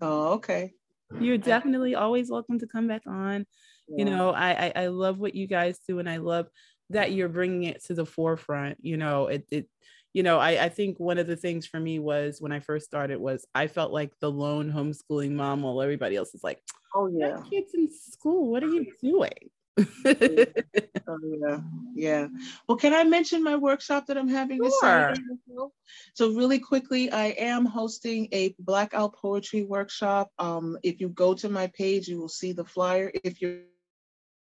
[0.00, 0.72] Oh, okay.
[1.20, 3.46] You're definitely always welcome to come back on.
[3.88, 3.98] Yeah.
[3.98, 6.48] You know, I, I I love what you guys do and I love
[6.90, 8.78] that you're bringing it to the forefront.
[8.80, 9.68] You know, it it
[10.12, 12.86] you know, I, I think one of the things for me was when I first
[12.86, 16.60] started was I felt like the lone homeschooling mom while everybody else is like,
[16.94, 18.50] oh yeah, kids in school.
[18.50, 19.50] What are you doing?
[20.04, 21.60] oh, yeah,
[21.94, 22.26] yeah.
[22.68, 24.64] Well, can I mention my workshop that I'm having sure.
[24.64, 25.22] this Saturday?
[26.14, 30.30] So really quickly, I am hosting a blackout poetry workshop.
[30.38, 33.12] Um, if you go to my page, you will see the flyer.
[33.24, 33.60] If you're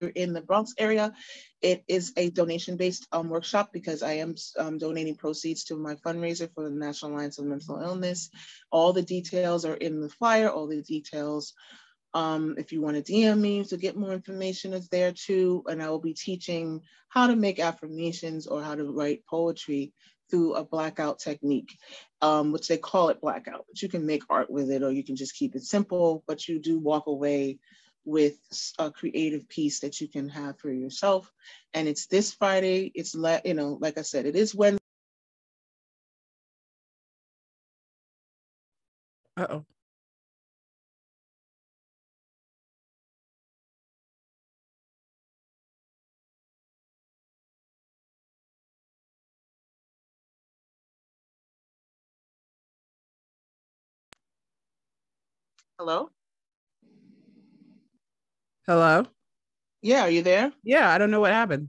[0.01, 1.13] in the Bronx area,
[1.63, 6.53] it is a donation-based um, workshop because I am um, donating proceeds to my fundraiser
[6.55, 8.31] for the National Alliance of Mental Illness.
[8.71, 10.49] All the details are in the flyer.
[10.49, 11.55] All the details,
[12.15, 15.65] um, if you want to DM me to get more information, is there too.
[15.67, 19.93] And I will be teaching how to make affirmations or how to write poetry
[20.29, 21.79] through a blackout technique,
[22.21, 23.65] um, which they call it blackout.
[23.69, 26.23] But you can make art with it, or you can just keep it simple.
[26.27, 27.59] But you do walk away
[28.07, 28.39] with
[28.79, 31.31] a creative piece that you can have for yourself.
[31.75, 32.93] And it's this Friday.
[32.95, 34.79] It's let you know, like I said, it is when.
[39.37, 39.67] Uh oh.
[55.79, 56.11] Hello?
[58.67, 59.07] Hello?
[59.81, 60.53] Yeah, are you there?
[60.65, 61.69] Yeah, I don't know what happened.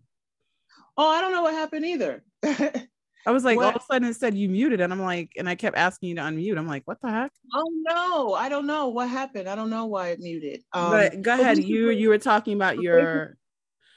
[0.97, 2.23] Oh, I don't know what happened either.
[2.43, 3.65] I was like, What?
[3.65, 6.09] all of a sudden it said you muted, and I'm like, and I kept asking
[6.09, 6.57] you to unmute.
[6.57, 7.31] I'm like, what the heck?
[7.53, 9.47] oh no, I don't know what happened.
[9.47, 10.63] I don't know why it muted.
[10.73, 11.63] Um, but go ahead.
[11.63, 13.37] You you were talking about your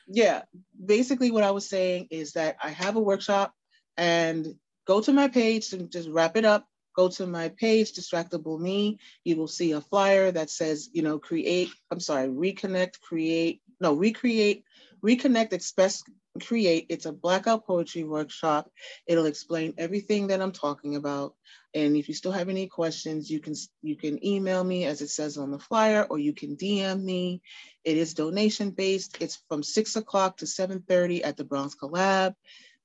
[0.08, 0.42] yeah,
[0.84, 3.54] basically what I was saying is that I have a workshop
[3.96, 4.46] and
[4.86, 6.66] go to my page and just wrap it up.
[7.00, 8.98] Go to my page, Distractible Me.
[9.24, 13.94] You will see a flyer that says, you know, create, I'm sorry, reconnect, create, no,
[13.94, 14.64] recreate,
[15.02, 16.02] reconnect, express,
[16.42, 16.84] create.
[16.90, 18.70] It's a blackout poetry workshop.
[19.06, 21.34] It'll explain everything that I'm talking about.
[21.72, 25.08] And if you still have any questions, you can you can email me as it
[25.08, 27.40] says on the flyer, or you can DM me.
[27.82, 29.16] It is donation based.
[29.22, 32.34] It's from six o'clock to seven thirty at the Bronx Collab,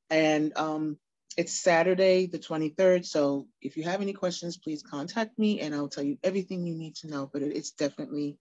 [0.10, 0.98] and um,
[1.38, 3.06] it's Saturday the twenty third.
[3.06, 6.76] So if you have any questions, please contact me, and I'll tell you everything you
[6.76, 7.30] need to know.
[7.32, 8.38] But it- it's definitely,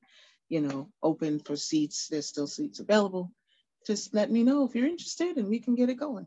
[0.49, 2.09] you know, open for seats.
[2.09, 3.32] There's still seats available.
[3.86, 6.26] Just let me know if you're interested, and we can get it going.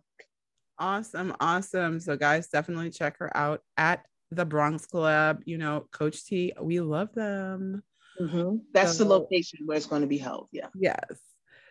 [0.80, 2.00] awesome, awesome.
[2.00, 5.42] So guys, definitely check her out at the Bronx Collab.
[5.46, 7.82] You know, Coach T, we love them.
[8.22, 8.58] Mm-hmm.
[8.74, 10.50] That's the location where it's going to be held.
[10.52, 10.68] Yeah.
[10.76, 11.20] Yes.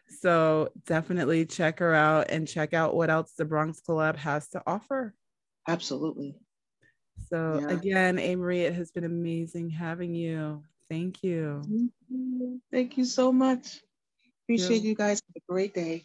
[0.08, 4.62] So definitely check her out and check out what else the Bronx Collab has to
[4.66, 5.14] offer.
[5.68, 6.36] Absolutely.
[7.28, 7.68] So Yeah.
[7.76, 10.62] again, Amory, it has been amazing having you.
[10.88, 11.62] Thank you.
[12.70, 13.04] Thank you.
[13.04, 13.82] So much.
[14.44, 14.88] Appreciate Yeah.
[14.90, 15.20] you guys.
[15.26, 16.04] Have a great day.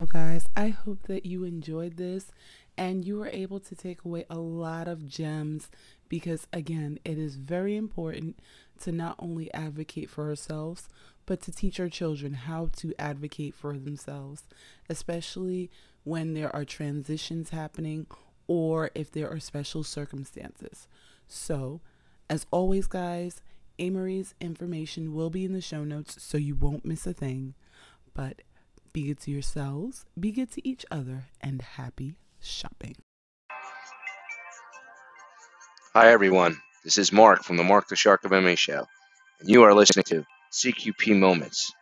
[0.00, 2.30] Well, guys, I hope that you enjoyed this
[2.76, 5.70] and you were able to take away a lot of gems
[6.08, 8.38] because, again, it is very important
[8.80, 10.88] to not only advocate for ourselves,
[11.26, 14.44] but to teach our children how to advocate for themselves,
[14.88, 15.70] especially
[16.04, 18.06] when there are transitions happening
[18.46, 20.86] or if there are special circumstances.
[21.26, 21.80] So,
[22.30, 23.42] as always, guys,
[23.78, 27.54] Amory's information will be in the show notes so you won't miss a thing.
[28.14, 28.42] But
[28.92, 32.96] be good to yourselves, be good to each other, and happy shopping.
[35.92, 36.56] Hi, everyone.
[36.86, 38.86] This is Mark from the Mark the Shark of MA show,
[39.40, 41.72] and you are listening to CQP Moments.